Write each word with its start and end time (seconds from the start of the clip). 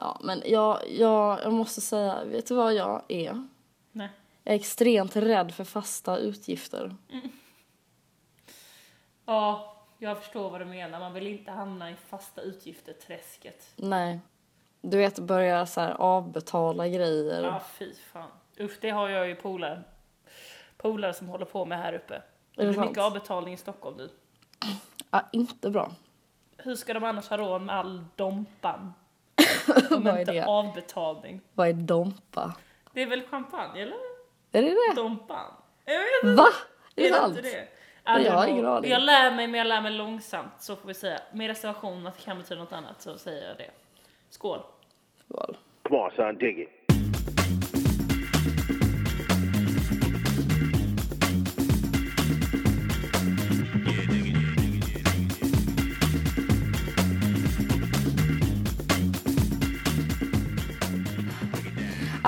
Ja, 0.00 0.20
men 0.24 0.42
jag, 0.46 0.82
jag, 0.88 1.40
jag 1.42 1.52
måste 1.52 1.80
säga, 1.80 2.24
vet 2.24 2.46
du 2.46 2.54
vad 2.54 2.74
jag 2.74 3.02
är? 3.08 3.46
Nej. 3.92 4.08
Jag 4.44 4.54
är 4.54 4.58
extremt 4.58 5.16
rädd 5.16 5.54
för 5.54 5.64
fasta 5.64 6.16
utgifter. 6.16 6.96
Ja, 9.24 9.76
jag 9.98 10.18
förstår 10.18 10.50
vad 10.50 10.60
du 10.60 10.64
menar. 10.64 11.00
Man 11.00 11.12
vill 11.12 11.26
inte 11.26 11.50
hamna 11.50 11.90
i 11.90 11.96
fasta 11.96 12.40
utgifter-träsket. 12.40 13.72
Nej. 13.76 14.20
Du 14.80 14.96
vet, 14.96 15.18
börja 15.18 15.66
så 15.66 15.80
här 15.80 15.92
avbetala 15.92 16.88
grejer. 16.88 17.42
Ja, 17.42 17.62
fy 17.78 17.94
fan. 17.94 18.30
Usch, 18.60 18.78
det 18.80 18.90
har 18.90 19.08
jag 19.08 19.28
ju 19.28 19.34
polare. 19.34 19.82
Polare 20.76 21.14
som 21.14 21.28
håller 21.28 21.44
på 21.44 21.64
med 21.64 21.78
här 21.78 21.92
uppe. 21.92 22.22
Det 22.54 22.64
det 22.64 22.70
blir 22.72 22.80
mycket 22.80 22.98
avbetalning 22.98 23.54
i 23.54 23.56
Stockholm 23.56 23.96
nu. 23.96 24.08
Ja, 25.10 25.28
inte 25.32 25.70
bra. 25.70 25.92
Hur 26.56 26.76
ska 26.76 26.94
de 26.94 27.04
annars 27.04 27.28
ha 27.28 27.36
råd 27.36 27.62
med 27.62 27.76
all 27.76 28.04
dompan? 28.16 28.94
Om 29.90 30.02
Vad 30.04 30.14
är 30.14 30.20
inte 30.20 30.32
det? 30.32 30.44
avbetalning. 30.46 31.40
Vad 31.54 31.68
är 31.68 31.72
dompa? 31.72 32.52
Det 32.92 33.02
är 33.02 33.06
väl 33.06 33.22
champagne, 33.22 33.82
eller? 33.82 33.96
Är 34.52 34.62
det 34.62 34.68
det? 34.68 34.94
Dompan? 34.96 35.52
Jag 35.84 35.98
vet 35.98 36.06
inte. 36.24 36.34
Va? 36.34 36.48
Är 36.96 37.02
Är 37.02 37.04
det 37.04 37.08
det 37.08 37.14
sant? 37.14 37.36
inte 37.36 37.50
det? 37.50 37.68
Jag 38.04 38.20
I 38.20 38.24
don't 38.24 38.30
har 38.30 38.46
ingen 38.46 38.66
aning. 38.66 38.90
Jag 38.90 39.02
lär 39.02 39.30
mig, 39.30 39.46
men 39.46 39.58
jag 39.58 39.66
lär 39.66 39.80
mig 39.80 39.92
långsamt, 39.92 40.52
så 40.58 40.76
får 40.76 40.88
vi 40.88 40.94
säga. 40.94 41.20
Med 41.32 41.48
reservation 41.48 42.06
att 42.06 42.16
det 42.18 42.22
kan 42.24 42.38
betyda 42.38 42.60
något 42.60 42.72
annat, 42.72 43.02
så 43.02 43.18
säger 43.18 43.48
jag 43.48 43.56
det. 43.56 43.70
Skål. 44.30 44.60
Skål. 45.24 45.56
Come 45.82 45.98
on, 46.00 46.10
son, 46.16 46.38
dig 46.38 46.62
it. 46.62 46.68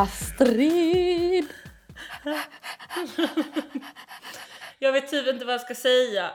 Astrid! 0.01 1.49
Jag 4.79 4.93
vet 4.93 5.11
typ 5.11 5.29
inte 5.29 5.45
vad 5.45 5.55
jag 5.55 5.61
ska 5.61 5.75
säga. 5.75 6.31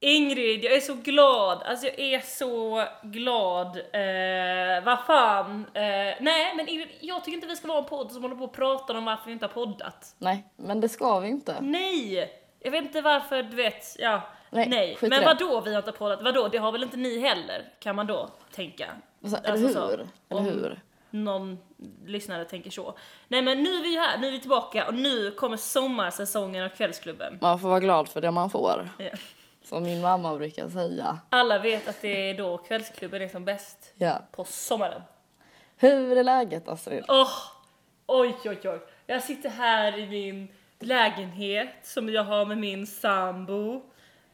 Ingrid, 0.00 0.64
jag 0.64 0.72
är 0.74 0.80
så 0.80 0.94
glad. 0.94 1.62
Alltså 1.62 1.86
jag 1.86 1.98
är 2.00 2.20
så 2.20 2.84
glad. 3.02 3.76
Eh, 3.76 4.84
vad 4.84 4.98
fan. 5.06 5.66
Eh, 5.74 5.82
nej, 6.20 6.54
men 6.56 6.68
Ingrid, 6.68 6.88
jag 7.00 7.24
tycker 7.24 7.34
inte 7.36 7.46
vi 7.46 7.56
ska 7.56 7.68
vara 7.68 7.78
en 7.78 7.84
podd 7.84 8.12
som 8.12 8.22
håller 8.22 8.36
på 8.36 8.44
och 8.44 8.52
pratar 8.52 8.94
om 8.94 9.04
varför 9.04 9.26
vi 9.26 9.32
inte 9.32 9.44
har 9.46 9.52
poddat. 9.52 10.14
Nej, 10.18 10.44
men 10.56 10.80
det 10.80 10.88
ska 10.88 11.20
vi 11.20 11.28
inte. 11.28 11.56
Nej! 11.60 12.32
Jag 12.60 12.70
vet 12.70 12.82
inte 12.84 13.00
varför, 13.00 13.42
du 13.42 13.56
vet, 13.56 13.84
ja. 13.98 14.22
Nej, 14.50 14.68
Nej, 14.68 14.98
men 15.00 15.24
vadå 15.24 15.60
vi 15.60 15.70
har 15.74 15.78
inte 15.78 15.92
poddat? 15.92 16.22
Vadå, 16.22 16.48
det 16.48 16.58
har 16.58 16.72
väl 16.72 16.82
inte 16.82 16.96
ni 16.96 17.20
heller? 17.20 17.72
Kan 17.80 17.96
man 17.96 18.06
då 18.06 18.30
tänka. 18.54 18.86
Alltså, 19.22 19.38
eller 19.38 19.50
Alltså 19.50 19.66
hur? 19.66 19.74
så, 19.74 19.88
eller 19.88 20.06
om- 20.28 20.44
hur? 20.44 20.80
Någon 21.10 21.58
lyssnare 22.06 22.44
tänker 22.44 22.70
så. 22.70 22.94
Nej 23.28 23.42
men 23.42 23.62
nu 23.62 23.70
är 23.70 23.82
vi 23.82 23.96
här, 23.96 24.18
nu 24.18 24.26
är 24.26 24.30
vi 24.30 24.40
tillbaka 24.40 24.86
och 24.86 24.94
nu 24.94 25.30
kommer 25.30 25.56
sommarsäsongen 25.56 26.64
av 26.64 26.68
Kvällsklubben. 26.68 27.38
Man 27.40 27.58
får 27.58 27.68
vara 27.68 27.80
glad 27.80 28.08
för 28.08 28.20
det 28.20 28.30
man 28.30 28.50
får. 28.50 28.88
Ja. 28.98 29.10
Som 29.64 29.82
min 29.82 30.00
mamma 30.00 30.36
brukar 30.36 30.68
säga. 30.68 31.18
Alla 31.30 31.58
vet 31.58 31.88
att 31.88 32.02
det 32.02 32.30
är 32.30 32.34
då 32.34 32.58
Kvällsklubben 32.58 33.22
är 33.22 33.28
som 33.28 33.44
bäst. 33.44 33.92
Ja. 33.94 34.22
På 34.32 34.44
sommaren. 34.44 35.02
Hur 35.76 36.18
är 36.18 36.24
läget 36.24 36.68
Astrid? 36.68 37.04
Åh! 37.08 37.30
oj, 38.10 38.34
oj, 38.44 38.58
oj. 38.64 38.80
Jag 39.06 39.22
sitter 39.22 39.48
här 39.48 39.98
i 39.98 40.06
min 40.06 40.48
lägenhet 40.78 41.74
som 41.82 42.08
jag 42.08 42.24
har 42.24 42.46
med 42.46 42.58
min 42.58 42.86
sambo. 42.86 43.82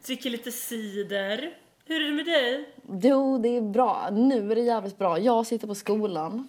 Dricker 0.07 0.31
lite 0.31 0.53
cider. 0.53 1.57
Hur 1.85 2.03
är 2.03 2.07
det 2.07 2.13
med 2.13 2.27
dig? 2.27 2.75
Jo, 3.03 3.39
det 3.39 3.49
är 3.49 3.61
bra. 3.61 4.09
Nu 4.13 4.53
är 4.53 4.55
det 4.55 4.61
jävligt 4.61 4.99
bra. 4.99 5.19
Jag 5.19 5.47
sitter 5.47 5.67
på 5.67 5.75
skolan. 5.75 6.49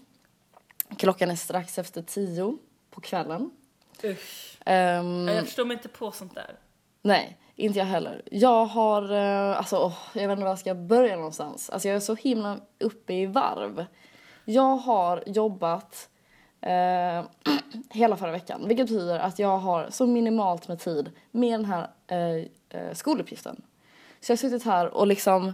Klockan 1.00 1.32
är 1.32 1.36
strax 1.36 1.80
efter 1.80 2.02
tio 2.02 2.58
på 2.90 3.02
kvällen. 3.02 3.52
Usch. 4.04 4.58
Ehm, 4.66 5.28
Jag 5.28 5.46
förstår 5.46 5.66
mig 5.66 5.78
inte 5.78 5.90
på 5.90 6.12
sånt 6.12 6.36
där. 6.36 6.56
nej, 7.02 7.38
inte 7.56 7.80
jag 7.80 7.86
heller. 7.86 8.22
Jag 8.32 8.66
har, 8.66 9.12
eh, 9.14 9.58
alltså 9.58 9.78
åh, 9.78 9.98
jag 10.14 10.22
vet 10.28 10.32
inte 10.32 10.44
var 10.44 10.52
jag 10.52 10.60
ska 10.60 10.76
börja 10.76 11.16
någonstans. 11.16 11.70
Alltså 11.70 11.88
jag 11.88 11.96
är 11.96 12.00
så 12.00 12.16
himla 12.16 12.60
uppe 12.80 13.14
i 13.14 13.26
varv. 13.26 13.86
Jag 14.46 14.76
har 14.78 15.24
jobbat 15.26 16.10
eh, 16.62 17.24
hela 17.90 18.18
förra 18.18 18.32
veckan, 18.32 18.64
vilket 18.68 18.88
betyder 18.88 19.20
att 19.20 19.40
jag 19.40 19.58
har 19.58 19.90
så 19.90 20.06
minimalt 20.08 20.68
med 20.68 20.80
tid 20.80 21.12
med 21.32 21.54
den 21.60 21.66
här 21.66 21.90
eh, 22.08 22.46
eh, 22.82 22.94
skoluppgiften. 22.94 23.62
Så 24.22 24.32
jag 24.32 24.38
har 24.38 24.50
suttit 24.50 24.64
här 24.64 24.88
och 24.94 25.08
liksom, 25.08 25.54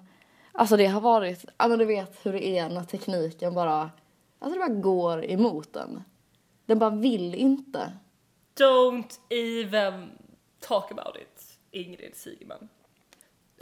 alltså 0.51 0.77
det 0.77 0.85
har 0.85 1.01
varit, 1.01 1.45
ja 1.57 1.67
men 1.67 1.79
du 1.79 1.85
vet 1.85 2.25
hur 2.25 2.33
det 2.33 2.47
är 2.47 2.69
när 2.69 2.83
tekniken 2.83 3.53
bara, 3.53 3.89
alltså 4.43 4.59
det 4.59 4.65
bara 4.67 4.79
går 4.79 5.25
emot 5.25 5.73
den. 5.73 6.03
Den 6.65 6.79
bara 6.79 6.89
vill 6.89 7.35
inte. 7.35 7.91
Don't 8.59 9.19
even 9.29 10.09
talk 10.59 10.91
about 10.91 11.17
it, 11.17 11.57
Ingrid 11.71 12.15
Sigeman. 12.15 12.69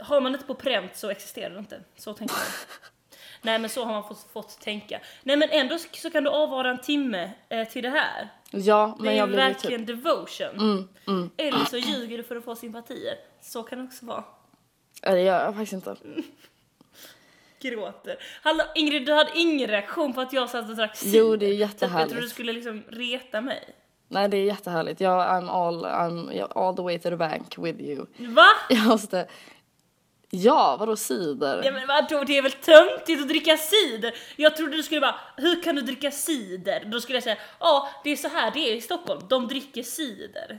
Har 0.00 0.20
man 0.20 0.34
inte 0.34 0.46
på 0.46 0.54
pränt 0.54 0.96
så 0.96 1.10
existerar 1.10 1.50
det 1.50 1.58
inte. 1.58 1.80
Så 1.96 2.14
tänker 2.14 2.34
jag. 2.34 2.44
Nej 3.42 3.58
men 3.58 3.70
så 3.70 3.84
har 3.84 3.92
man 3.92 4.04
fått, 4.08 4.26
fått 4.32 4.60
tänka. 4.60 5.00
Nej 5.22 5.36
men 5.36 5.48
ändå 5.50 5.78
så 5.92 6.10
kan 6.10 6.24
du 6.24 6.30
avvara 6.30 6.70
en 6.70 6.80
timme 6.80 7.30
eh, 7.48 7.68
till 7.68 7.82
det 7.82 7.88
här. 7.90 8.28
Ja, 8.50 8.94
Det 8.98 9.04
men 9.04 9.12
är 9.12 9.16
jag 9.18 9.28
blir 9.28 9.36
verkligen 9.38 9.86
typ, 9.86 10.04
devotion. 10.04 10.88
Eller 11.36 11.64
så 11.64 11.76
ljuger 11.76 12.18
du 12.18 12.24
för 12.24 12.36
att 12.36 12.44
få 12.44 12.56
sympatier. 12.56 13.14
Så 13.40 13.62
kan 13.62 13.78
det 13.78 13.84
också 13.84 14.06
vara. 14.06 14.24
ja, 15.02 15.10
det 15.12 15.22
gör 15.22 15.44
jag 15.44 15.54
faktiskt 15.54 15.72
inte. 15.72 15.96
Gråter. 17.62 18.16
Hallå 18.42 18.64
Ingrid, 18.74 19.06
du 19.06 19.12
hade 19.12 19.30
ingen 19.34 19.68
reaktion 19.68 20.14
på 20.14 20.20
att 20.20 20.32
jag 20.32 20.50
satt 20.50 20.68
och 20.70 20.76
drack 20.76 20.96
cider. 20.96 21.18
Jo, 21.18 21.36
det 21.36 21.46
är 21.46 21.50
Typ, 21.50 21.60
jag 21.60 21.68
jättehärligt. 21.68 22.10
trodde 22.10 22.26
du 22.26 22.30
skulle 22.30 22.52
liksom 22.52 22.82
reta 22.88 23.40
mig. 23.40 23.64
Nej, 24.08 24.28
det 24.28 24.36
är 24.36 24.44
jättehärligt. 24.44 25.00
Jag, 25.00 25.28
I'm 25.28 25.50
all, 25.50 25.84
I'm 25.84 26.52
all 26.54 26.76
the 26.76 26.82
way 26.82 26.98
to 26.98 27.10
the 27.10 27.16
bank 27.16 27.58
with 27.58 27.80
you. 27.80 28.06
Va? 28.18 28.46
Jag 28.68 28.86
måste... 28.86 29.26
Ja, 30.34 30.76
vadå 30.80 30.96
cider? 30.96 31.62
Ja 31.64 31.72
men 31.72 31.86
vadå, 31.86 32.24
det 32.24 32.38
är 32.38 32.42
väl 32.42 32.52
töntigt 32.52 33.22
att 33.22 33.28
dricka 33.28 33.56
cider? 33.56 34.14
Jag 34.36 34.56
trodde 34.56 34.76
du 34.76 34.82
skulle 34.82 35.00
bara, 35.00 35.14
hur 35.36 35.62
kan 35.62 35.76
du 35.76 35.82
dricka 35.82 36.10
cider? 36.10 36.84
Då 36.86 37.00
skulle 37.00 37.16
jag 37.16 37.22
säga, 37.22 37.36
ja 37.60 37.88
det 38.04 38.10
är 38.10 38.16
så 38.16 38.28
här 38.28 38.50
det 38.50 38.58
är 38.70 38.74
i 38.76 38.80
Stockholm, 38.80 39.20
de 39.28 39.48
dricker 39.48 39.82
cider. 39.82 40.58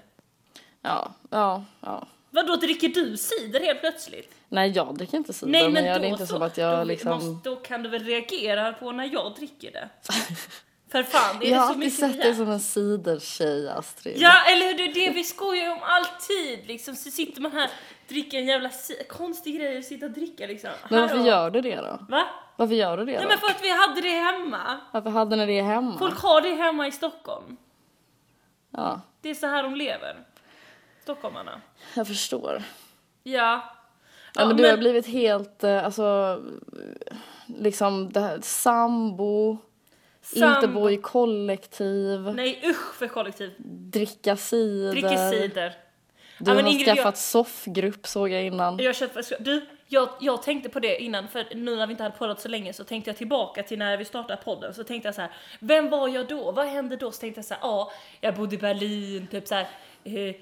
Ja, 0.81 1.13
ja, 1.29 1.63
ja. 1.81 2.07
Vadå, 2.33 2.55
dricker 2.55 2.87
du 2.87 3.17
cider 3.17 3.59
helt 3.59 3.79
plötsligt? 3.79 4.35
Nej, 4.49 4.71
jag 4.71 4.95
dricker 4.95 5.17
inte 5.17 5.33
cider, 5.33 5.51
Nej 5.51 5.63
men, 5.63 5.73
men 5.73 5.85
jag, 5.85 5.95
då 5.95 6.01
det 6.01 6.07
är 6.07 6.09
inte 6.09 6.27
så. 6.27 6.33
som 6.33 6.41
att 6.41 6.57
jag 6.57 6.79
då, 6.79 6.83
liksom... 6.83 7.11
måste, 7.11 7.49
då 7.49 7.55
kan 7.55 7.83
du 7.83 7.89
väl 7.89 8.03
reagera 8.03 8.73
på 8.73 8.91
när 8.91 9.13
jag 9.13 9.35
dricker 9.35 9.71
det? 9.71 9.89
För 10.91 11.03
fan, 11.03 11.39
det 11.39 11.47
är 11.47 11.51
jag 11.51 11.59
har 11.59 11.69
alltid 11.69 11.93
sett 11.97 12.21
dig 12.21 12.35
som 12.35 12.49
en 12.49 12.59
cidertjej, 12.59 13.69
Astrid. 13.69 14.15
Ja, 14.17 14.33
eller 14.51 14.65
hur? 14.65 14.77
Det 14.77 14.83
är 14.83 14.93
det 14.93 15.13
vi 15.15 15.23
skojar 15.23 15.71
om 15.71 15.79
alltid. 15.81 16.67
Liksom, 16.67 16.95
så 16.95 17.11
sitter 17.11 17.41
man 17.41 17.51
här, 17.51 17.69
dricker 18.07 18.37
en 18.37 18.45
jävla 18.45 18.69
konstig 19.09 19.57
grej 19.57 19.77
och 19.77 19.83
sitter 19.83 20.05
och 20.07 20.11
dricka 20.13 20.47
liksom. 20.47 20.69
Men 20.89 21.01
varför 21.01 21.15
Hallå? 21.15 21.29
gör 21.29 21.49
du 21.49 21.61
det 21.61 21.75
då? 21.75 22.05
Va? 22.09 22.23
Varför 22.57 22.75
gör 22.75 22.97
du 22.97 23.05
det 23.05 23.11
Nej 23.11 23.21
då? 23.21 23.27
men 23.27 23.37
för 23.37 23.47
att 23.47 23.63
vi 23.63 23.69
hade 23.69 24.01
det 24.01 24.19
hemma. 24.19 24.79
Varför 24.91 25.09
hade 25.09 25.35
ni 25.35 25.45
det 25.45 25.61
hemma? 25.61 25.97
Folk 25.99 26.19
har 26.19 26.41
det 26.41 26.55
hemma 26.55 26.87
i 26.87 26.91
Stockholm. 26.91 27.57
Ja, 28.71 29.01
Det 29.21 29.29
är 29.29 29.35
så 29.35 29.47
här 29.47 29.63
de 29.63 29.75
lever. 29.75 30.17
Stockholmarna. 31.03 31.61
jag 31.95 32.07
förstår. 32.07 32.63
Ja. 33.23 33.73
Ja, 34.35 34.45
men 34.47 34.57
du 34.57 34.69
har 34.69 34.77
blivit 34.77 35.07
helt, 35.07 35.63
eh, 35.63 35.85
alltså, 35.85 36.39
liksom 37.47 38.11
det 38.13 38.19
här, 38.19 38.39
sambo, 38.41 39.57
inte 40.35 40.39
sambo- 40.39 40.67
bo 40.73 40.89
i 40.89 40.97
kollektiv, 40.97 42.19
Nej 42.35 42.61
usch 42.65 42.93
för 42.95 43.07
kollektiv. 43.07 43.53
dricka 43.67 44.35
cider. 44.37 44.91
Dricker 44.91 45.31
cider. 45.31 45.73
Du 46.39 46.51
Ja, 46.51 46.55
men 46.55 46.65
har 46.65 46.71
Ingrid, 46.71 46.85
skaffat 46.87 47.05
jag- 47.05 47.17
soffgrupp 47.17 48.07
såg 48.07 48.29
jag 48.29 48.43
innan. 48.43 48.77
Jag 48.77 48.95
köpte, 48.95 49.21
du, 49.39 49.65
jag, 49.87 50.09
jag 50.19 50.43
tänkte 50.43 50.69
på 50.69 50.79
det 50.79 50.97
innan, 51.03 51.27
för 51.27 51.45
nu 51.55 51.75
när 51.75 51.87
vi 51.87 51.91
inte 51.91 52.03
hade 52.03 52.15
poddat 52.17 52.41
så 52.41 52.47
länge 52.47 52.73
så 52.73 52.83
tänkte 52.83 53.09
jag 53.09 53.17
tillbaka 53.17 53.63
till 53.63 53.79
när 53.79 53.97
vi 53.97 54.05
startade 54.05 54.41
podden. 54.43 54.73
Så 54.73 54.83
tänkte 54.83 55.07
jag 55.07 55.15
så 55.15 55.21
här, 55.21 55.31
vem 55.59 55.89
var 55.89 56.07
jag 56.07 56.27
då? 56.27 56.51
Vad 56.51 56.65
hände 56.67 56.95
då? 56.95 57.11
Så 57.11 57.19
tänkte 57.19 57.37
jag 57.39 57.45
så 57.45 57.53
här, 57.53 57.61
ja, 57.61 57.91
jag 58.21 58.35
bodde 58.35 58.55
i 58.55 58.57
Berlin, 58.57 59.27
typ 59.27 59.47
så 59.47 59.55
här, 59.55 59.67
eh, 60.03 60.35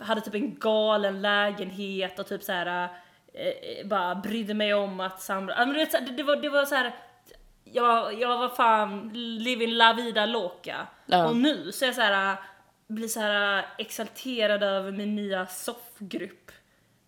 hade 0.00 0.20
typ 0.20 0.34
en 0.34 0.58
galen 0.58 1.22
lägenhet 1.22 2.18
och 2.18 2.26
typ 2.26 2.42
så 2.42 2.52
här, 2.52 2.88
eh, 3.32 3.86
bara 3.86 4.14
brydde 4.14 4.54
mig 4.54 4.74
om 4.74 5.00
att 5.00 5.22
samla. 5.22 5.66
Men 5.66 5.74
här, 5.74 6.00
det, 6.00 6.12
det 6.12 6.22
var, 6.22 6.36
det 6.36 6.48
var 6.48 6.64
så 6.64 6.74
här. 6.74 6.94
Jag, 7.64 8.20
jag 8.20 8.38
var 8.38 8.48
fan 8.48 9.10
living 9.14 9.70
la 9.70 9.92
vida 9.92 10.26
loca. 10.26 10.86
Ja. 11.06 11.28
Och 11.28 11.36
nu 11.36 11.72
så 11.72 11.84
är 11.84 11.88
jag 11.88 11.94
så 11.94 12.00
här, 12.00 12.36
blir 12.86 13.08
så 13.08 13.20
här 13.20 13.66
exalterad 13.78 14.62
över 14.62 14.92
min 14.92 15.14
nya 15.14 15.46
soffgrupp. 15.46 16.50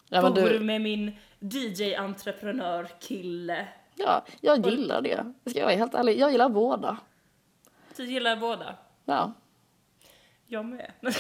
Ja, 0.09 0.31
Bor 0.31 0.49
du, 0.49 0.61
med 0.61 0.81
min 0.81 1.17
DJ-entreprenör-kille. 1.39 3.67
ja, 3.95 4.25
jag 4.41 4.67
gillar 4.67 5.03
det. 5.03 5.33
Ska 5.47 5.59
jag 5.59 5.67
vara 5.67 5.77
helt 5.77 5.95
ärlig, 5.95 6.19
jag 6.19 6.33
gillar 6.33 6.49
båda. 6.49 6.97
Du 7.97 8.05
gillar 8.05 8.37
båda? 8.37 8.75
Ja. 9.05 9.33
Jag 10.49 10.65
med. 10.65 10.91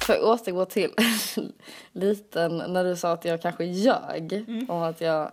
För 0.00 0.14
att 0.14 0.20
återgå 0.22 0.64
till 0.64 0.90
liten, 1.92 2.56
när 2.56 2.84
du 2.84 2.96
sa 2.96 3.12
att 3.12 3.24
jag 3.24 3.42
kanske 3.42 3.64
ljög 3.64 4.32
Mm. 4.32 4.70
om 4.70 4.82
att 4.82 5.00
jag 5.00 5.32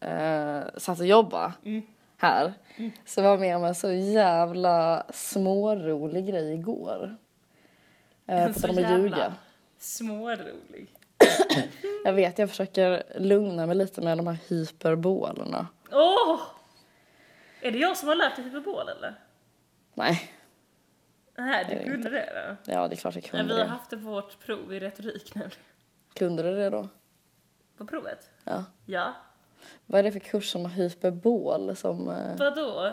eh, 0.00 0.60
satt 0.76 1.00
och 1.00 1.06
jobbade 1.06 1.52
här 2.16 2.52
så 3.04 3.22
var 3.22 3.30
jag 3.30 3.40
med 3.40 3.56
om 3.56 3.64
en 3.64 3.74
så 3.74 3.92
jävla 3.92 5.06
smårolig 5.14 6.26
grej 6.26 6.52
igår. 6.54 7.16
Eh, 8.26 8.52
tal 8.52 8.70
om 8.70 8.84
att 8.84 8.90
ljuga. 8.90 9.34
smårolig. 9.78 10.92
Jag 12.04 12.12
vet, 12.12 12.38
jag 12.38 12.50
försöker 12.50 13.02
lugna 13.18 13.66
mig 13.66 13.76
lite 13.76 14.00
med 14.00 14.18
de 14.18 14.26
här 14.26 14.38
hyperbolerna. 14.48 15.66
Åh! 15.92 16.40
Är 17.66 17.70
det 17.72 17.78
jag 17.78 17.96
som 17.96 18.08
har 18.08 18.14
lärt 18.16 18.36
dig 18.36 18.44
hyperbol 18.44 18.88
eller? 18.88 19.14
Nej, 19.94 20.32
Nej, 21.38 21.66
du 21.84 21.90
kunde 21.92 22.10
det 22.10 22.56
då. 22.66 22.72
ja 22.72 22.88
det 22.88 22.94
är 22.94 22.96
klart 22.96 23.14
jag 23.14 23.22
Men 23.22 23.30
kunde 23.40 23.54
vi 23.54 23.60
har 23.60 23.66
det. 23.66 23.70
haft 23.72 23.90
det 23.90 23.96
på 23.96 24.02
vårt 24.02 24.38
prov 24.46 24.74
i 24.74 24.80
retorik 24.80 25.34
nu. 25.34 25.50
Kunde 26.14 26.42
du 26.42 26.56
det 26.56 26.70
då? 26.70 26.88
På 27.76 27.86
provet? 27.86 28.30
Ja. 28.44 28.64
Ja. 28.86 29.12
Vad 29.86 29.98
är 29.98 30.02
det 30.02 30.12
för 30.12 30.18
kurs 30.20 30.50
som 30.50 30.62
har 30.64 30.70
hyperbol 30.70 31.76
som... 31.76 32.08
Eh, 32.10 32.36
Vadå? 32.36 32.92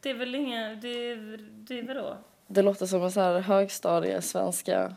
Det 0.00 0.10
är 0.10 0.14
väl 0.14 0.34
inga, 0.34 0.68
det, 0.74 1.14
det 1.36 1.78
är 1.78 1.86
vadå? 1.86 2.16
det 2.46 2.62
låter 2.62 2.86
som 2.86 3.02
en 3.02 3.12
så 3.12 3.20
här 3.20 3.38
högstadiesvenska 3.40 4.94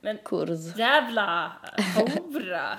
Men 0.00 0.18
kurs. 0.18 0.76
jävla 0.76 1.52
hora! 1.96 2.78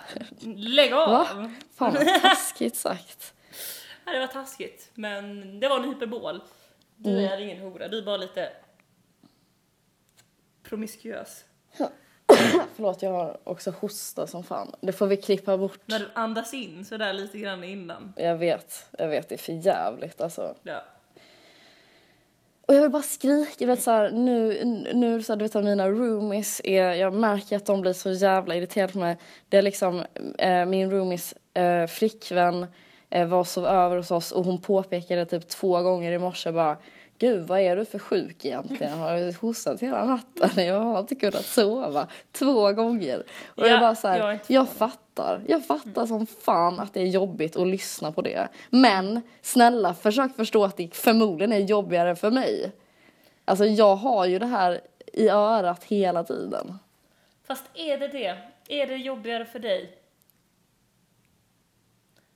Lägg 0.55 0.93
av! 0.93 1.09
Va? 1.09 1.51
Fan 1.75 1.93
vad 1.93 2.21
taskigt 2.21 2.75
sagt. 2.75 3.33
Ja, 4.09 4.13
det 4.13 4.19
var 4.19 4.27
taskigt, 4.27 4.89
men 4.93 5.59
det 5.59 5.67
var 5.67 5.77
en 5.77 5.83
hyperbol. 5.89 6.41
Du 6.95 7.09
Mm. 7.09 7.25
är 7.25 7.41
ingen 7.41 7.59
hora, 7.59 7.87
du 7.87 7.97
är 7.97 8.01
bara 8.05 8.17
lite 8.17 8.49
promiskuös. 10.63 11.45
Förlåt, 12.75 13.01
jag 13.01 13.11
har 13.11 13.37
också 13.43 13.71
hosta 13.71 14.27
som 14.27 14.43
fan. 14.43 14.75
Det 14.81 14.91
får 14.91 15.07
vi 15.07 15.17
klippa 15.17 15.57
bort. 15.57 15.79
När 15.85 15.99
du 15.99 16.09
andas 16.13 16.53
in 16.53 16.85
sådär 16.85 17.13
lite 17.13 17.37
grann 17.37 17.63
innan. 17.63 18.13
Jag 18.17 18.35
vet, 18.37 18.85
jag 18.97 19.07
vet, 19.07 19.29
det 19.29 19.35
är 19.35 19.39
för 19.39 19.53
jävligt 19.53 20.21
alltså. 20.21 20.55
Ja. 20.63 20.83
Och 22.65 22.75
jag 22.75 22.81
vill 22.81 22.91
bara 22.91 23.01
skrika, 23.03 23.51
du 23.57 23.65
vet 23.65 23.81
såhär 23.81 24.11
nu, 24.11 24.63
nu 24.93 25.23
så 25.23 25.31
här, 25.33 25.37
du 25.37 25.45
vet 25.47 25.53
mina 25.63 25.89
roomies 25.89 26.61
är, 26.63 26.93
jag 26.93 27.13
märker 27.13 27.55
att 27.55 27.65
de 27.65 27.81
blir 27.81 27.93
så 27.93 28.11
jävla 28.11 28.55
irriterade 28.55 28.93
på 28.93 28.99
mig. 28.99 29.17
Det 29.49 29.57
är 29.57 29.61
liksom 29.61 30.05
eh, 30.37 30.65
min 30.65 30.91
roomies 30.91 31.33
eh, 31.53 31.87
flickvän 31.87 32.67
var 33.09 33.33
och 33.33 33.47
sov 33.47 33.65
över 33.65 33.97
hos 33.97 34.11
oss 34.11 34.31
och 34.31 34.45
hon 34.45 34.61
påpekade 34.61 35.25
typ 35.25 35.47
två 35.47 35.81
gånger 35.81 36.11
i 36.11 36.19
morse 36.19 36.51
bara 36.51 36.77
Gud, 37.19 37.47
vad 37.47 37.59
är 37.59 37.75
du 37.75 37.85
för 37.85 37.99
sjuk 37.99 38.45
egentligen? 38.45 38.99
Har 38.99 39.17
du 39.17 39.33
hostat 39.41 39.81
hela 39.81 40.05
natten? 40.05 40.65
Jag 40.65 40.79
har 40.79 40.99
inte 40.99 41.15
kunnat 41.15 41.45
sova. 41.45 42.07
Två 42.31 42.71
gånger. 42.71 43.23
Och 43.47 43.63
jag 43.67 43.71
Ja, 43.71 43.79
bara 43.79 43.95
så 43.95 44.07
här, 44.07 44.19
jag 44.19 44.39
jag, 44.47 44.69
fattar. 44.69 45.41
Jag 45.47 45.65
fattar 45.65 46.05
som 46.05 46.25
fan 46.27 46.79
att 46.79 46.93
det 46.93 47.01
är 47.01 47.05
jobbigt 47.07 47.55
att 47.57 47.67
lyssna 47.67 48.11
på 48.11 48.21
det. 48.21 48.47
Men 48.69 49.21
snälla, 49.41 49.93
försök 49.93 50.35
förstå 50.35 50.63
att 50.63 50.77
det 50.77 50.95
förmodligen 50.95 51.53
är 51.53 51.59
jobbigare 51.59 52.15
för 52.15 52.31
mig. 52.31 52.71
Alltså 53.45 53.65
jag 53.65 53.95
har 53.95 54.25
ju 54.25 54.39
det 54.39 54.45
här 54.45 54.81
i 55.13 55.29
örat 55.29 55.83
hela 55.83 56.23
tiden. 56.23 56.79
Fast 57.47 57.63
är 57.73 57.97
det 57.97 58.07
det? 58.07 58.37
Är 58.67 58.87
det 58.87 58.95
jobbigare 58.95 59.45
för 59.45 59.59
dig? 59.59 59.98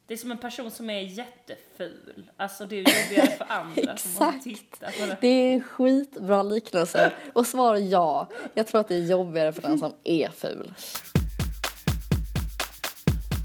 Det 0.07 0.13
är 0.13 0.17
som 0.17 0.31
en 0.31 0.37
person 0.37 0.71
som 0.71 0.89
är 0.89 0.99
jätteful. 1.01 2.31
Alltså 2.37 2.65
det 2.65 2.75
är 2.75 2.79
jobbigare 2.79 3.37
för 3.37 3.45
andra 3.49 3.97
som 3.97 4.11
måste 4.11 4.25
Exakt. 4.25 4.43
titta 4.43 4.85
på 4.91 5.05
det. 5.05 5.17
Det 5.21 5.27
är 5.27 5.53
en 5.53 5.63
skitbra 5.63 6.43
liknelse. 6.43 7.11
Och 7.33 7.47
svar 7.47 7.75
ja. 7.75 8.27
Jag 8.53 8.67
tror 8.67 8.81
att 8.81 8.87
det 8.87 8.95
är 8.95 9.05
jobbigare 9.05 9.53
för 9.53 9.61
den 9.61 9.79
som 9.79 9.93
är 10.03 10.29
ful. 10.29 10.73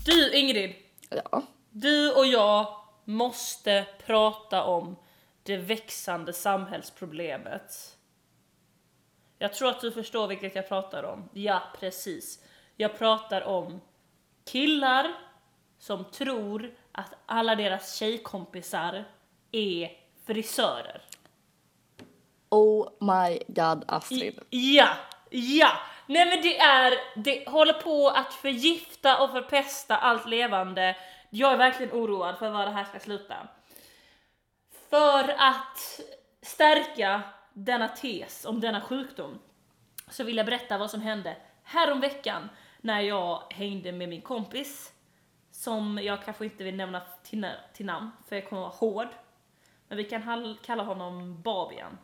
Du 0.05 0.33
Ingrid, 0.35 0.75
Ja. 1.11 1.43
du 1.71 2.13
och 2.13 2.27
jag 2.27 2.67
måste 3.05 3.87
prata 4.07 4.65
om 4.65 4.97
det 5.43 5.57
växande 5.57 6.33
samhällsproblemet. 6.33 7.97
Jag 9.39 9.53
tror 9.55 9.69
att 9.69 9.81
du 9.81 9.93
förstår 9.93 10.27
vilket 10.29 10.55
jag 10.55 10.69
pratar 10.69 11.03
om. 11.03 11.29
Ja, 11.33 11.63
precis. 11.81 12.39
Jag 12.77 12.99
pratar 12.99 13.43
om 13.43 13.81
killar 14.45 15.15
som 15.79 16.05
tror 16.05 16.75
att 16.93 17.15
alla 17.27 17.55
deras 17.55 17.97
tjejkompisar 17.97 19.05
är 19.53 19.91
frisörer. 20.27 21.03
Oh 22.49 22.89
my 23.01 23.39
god 23.47 23.85
Astrid. 23.89 24.39
Ja, 24.51 24.89
ja! 25.31 25.71
Nej 26.07 26.27
men 26.27 26.43
det 26.43 26.59
är, 26.59 26.95
det 27.17 27.49
håller 27.49 27.73
på 27.73 28.09
att 28.09 28.35
förgifta 28.35 29.23
och 29.23 29.31
förpesta 29.31 29.97
allt 29.97 30.29
levande. 30.29 30.97
Jag 31.31 31.53
är 31.53 31.57
verkligen 31.57 31.93
oroad 31.93 32.39
för 32.39 32.51
vad 32.51 32.67
det 32.67 32.73
här 32.73 32.85
ska 32.85 32.99
sluta. 32.99 33.49
För 34.91 35.35
att 35.39 36.01
stärka 36.43 37.23
denna 37.53 37.89
tes 37.89 38.45
om 38.45 38.61
denna 38.61 38.81
sjukdom 38.81 39.39
så 40.11 40.25
vill 40.25 40.37
jag 40.37 40.47
berätta 40.47 40.79
vad 40.79 40.91
som 40.91 41.01
hände 41.01 41.37
härom 41.63 42.01
veckan 42.01 42.49
när 42.81 43.01
jag 43.01 43.43
hängde 43.51 43.93
med 43.93 44.09
min 44.09 44.23
kompis 44.23 44.93
som 45.59 46.01
jag 46.03 46.25
kanske 46.25 46.45
inte 46.45 46.65
vill 46.65 46.77
nämna 46.77 47.03
till, 47.23 47.47
till 47.73 47.87
namn 47.87 48.11
för 48.29 48.37
jag 48.37 48.49
kommer 48.49 48.63
vara 48.63 48.73
hård. 48.73 49.09
Men 49.89 49.99
vi 49.99 50.05
kan 50.05 50.57
kalla 50.63 50.83
honom 50.83 51.43
Babian. 51.43 51.99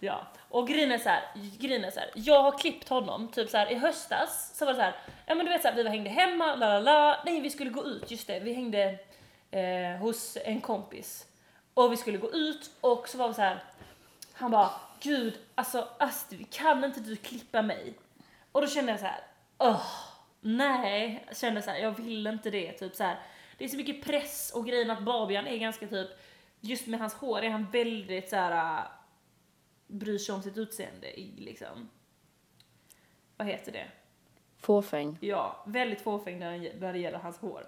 Ja, 0.00 0.26
och 0.48 0.68
grejen 0.68 0.92
är 0.92 0.98
så 0.98 1.08
här, 1.08 1.22
grejen 1.58 1.84
är 1.84 1.90
så 1.90 2.00
här, 2.00 2.10
jag 2.14 2.42
har 2.42 2.58
klippt 2.58 2.88
honom 2.88 3.28
typ 3.28 3.50
så 3.50 3.56
här 3.56 3.72
i 3.72 3.74
höstas 3.74 4.58
så 4.58 4.64
var 4.64 4.72
det 4.72 4.78
så 4.78 4.82
här, 4.82 4.96
ja 5.26 5.34
men 5.34 5.46
du 5.46 5.52
vet 5.52 5.62
så 5.62 5.68
här, 5.68 5.74
vi 5.74 5.82
var 5.82 5.90
hängde 5.90 6.10
hemma, 6.10 6.54
la 6.54 6.68
la 6.68 6.80
la, 6.80 7.22
nej 7.24 7.40
vi 7.40 7.50
skulle 7.50 7.70
gå 7.70 7.84
ut, 7.84 8.10
just 8.10 8.26
det, 8.26 8.40
vi 8.40 8.52
hängde 8.52 8.98
eh, 9.50 9.96
hos 10.00 10.38
en 10.44 10.60
kompis 10.60 11.26
och 11.74 11.92
vi 11.92 11.96
skulle 11.96 12.18
gå 12.18 12.32
ut 12.32 12.70
och 12.80 13.08
så 13.08 13.18
var 13.18 13.28
vi 13.28 13.34
så 13.34 13.42
här, 13.42 13.64
han 14.32 14.50
bara, 14.50 14.70
gud 15.00 15.38
alltså 15.54 15.88
Astrid, 15.98 16.50
kan 16.50 16.84
inte 16.84 17.00
du 17.00 17.16
klippa 17.16 17.62
mig? 17.62 17.94
Och 18.52 18.60
då 18.60 18.66
kände 18.66 18.92
jag 18.92 19.00
så 19.00 19.06
här, 19.06 19.20
åh, 19.58 20.11
nej, 20.42 21.26
kände 21.32 21.62
så 21.62 21.70
här, 21.70 21.78
jag 21.78 21.90
vill 21.90 22.26
inte 22.26 22.50
det, 22.50 22.72
typ 22.72 22.96
så 22.96 23.04
här. 23.04 23.18
Det 23.58 23.64
är 23.64 23.68
så 23.68 23.76
mycket 23.76 24.04
press 24.04 24.52
och 24.54 24.66
grejen 24.66 24.90
att 24.90 25.02
Babian 25.02 25.46
är 25.46 25.56
ganska 25.56 25.86
typ, 25.86 26.08
just 26.60 26.86
med 26.86 27.00
hans 27.00 27.14
hår 27.14 27.42
är 27.42 27.50
han 27.50 27.70
väldigt 27.70 28.28
så 28.28 28.36
här 28.36 28.76
äh, 28.78 28.84
bryr 29.86 30.18
sig 30.18 30.34
om 30.34 30.42
sitt 30.42 30.56
utseende 30.58 31.20
i 31.20 31.32
liksom, 31.38 31.90
vad 33.36 33.46
heter 33.48 33.72
det? 33.72 33.86
Fåfäng. 34.60 35.18
Ja, 35.20 35.62
väldigt 35.66 36.00
fåfäng 36.00 36.38
när 36.38 36.58
det- 36.58 36.80
när 36.80 36.92
det 36.92 36.98
gäller 36.98 37.18
hans 37.18 37.38
hår. 37.38 37.66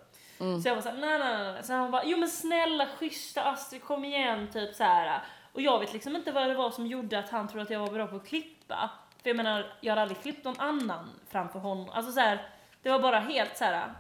Så 0.62 0.68
jag 0.68 0.74
var 0.74 0.82
såhär, 0.82 0.96
nej, 0.96 1.18
nej, 1.18 1.38
nej, 1.42 1.52
nej. 1.52 1.62
Så 1.64 1.72
han 1.72 1.90
bara, 1.90 2.04
jo 2.04 2.18
men 2.18 2.28
snälla 2.28 2.86
schyssta 2.86 3.42
Astrid 3.42 3.82
kom 3.82 4.04
igen, 4.04 4.48
typ 4.52 4.74
så 4.74 4.84
här. 4.84 5.22
Och 5.52 5.60
jag 5.60 5.80
vet 5.80 5.92
liksom 5.92 6.16
inte 6.16 6.32
vad 6.32 6.48
det 6.48 6.54
var 6.54 6.70
som 6.70 6.86
gjorde 6.86 7.18
att 7.18 7.30
han 7.30 7.48
trodde 7.48 7.62
att 7.62 7.70
jag 7.70 7.80
var 7.80 7.90
bra 7.90 8.06
på 8.06 8.16
att 8.16 8.26
klippa. 8.26 8.90
För 9.22 9.30
jag 9.30 9.36
menar, 9.36 9.72
jag 9.80 9.90
hade 9.90 10.02
aldrig 10.02 10.20
klippt 10.22 10.44
någon 10.44 10.60
annan 10.60 11.10
framför 11.28 11.58
honom. 11.58 11.88
Alltså 11.90 12.12
så 12.12 12.20
här, 12.20 12.48
det 12.84 12.90
var 12.90 12.98
bara 12.98 13.18
helt 13.18 13.56
så 13.56 13.64
här. 13.64 13.92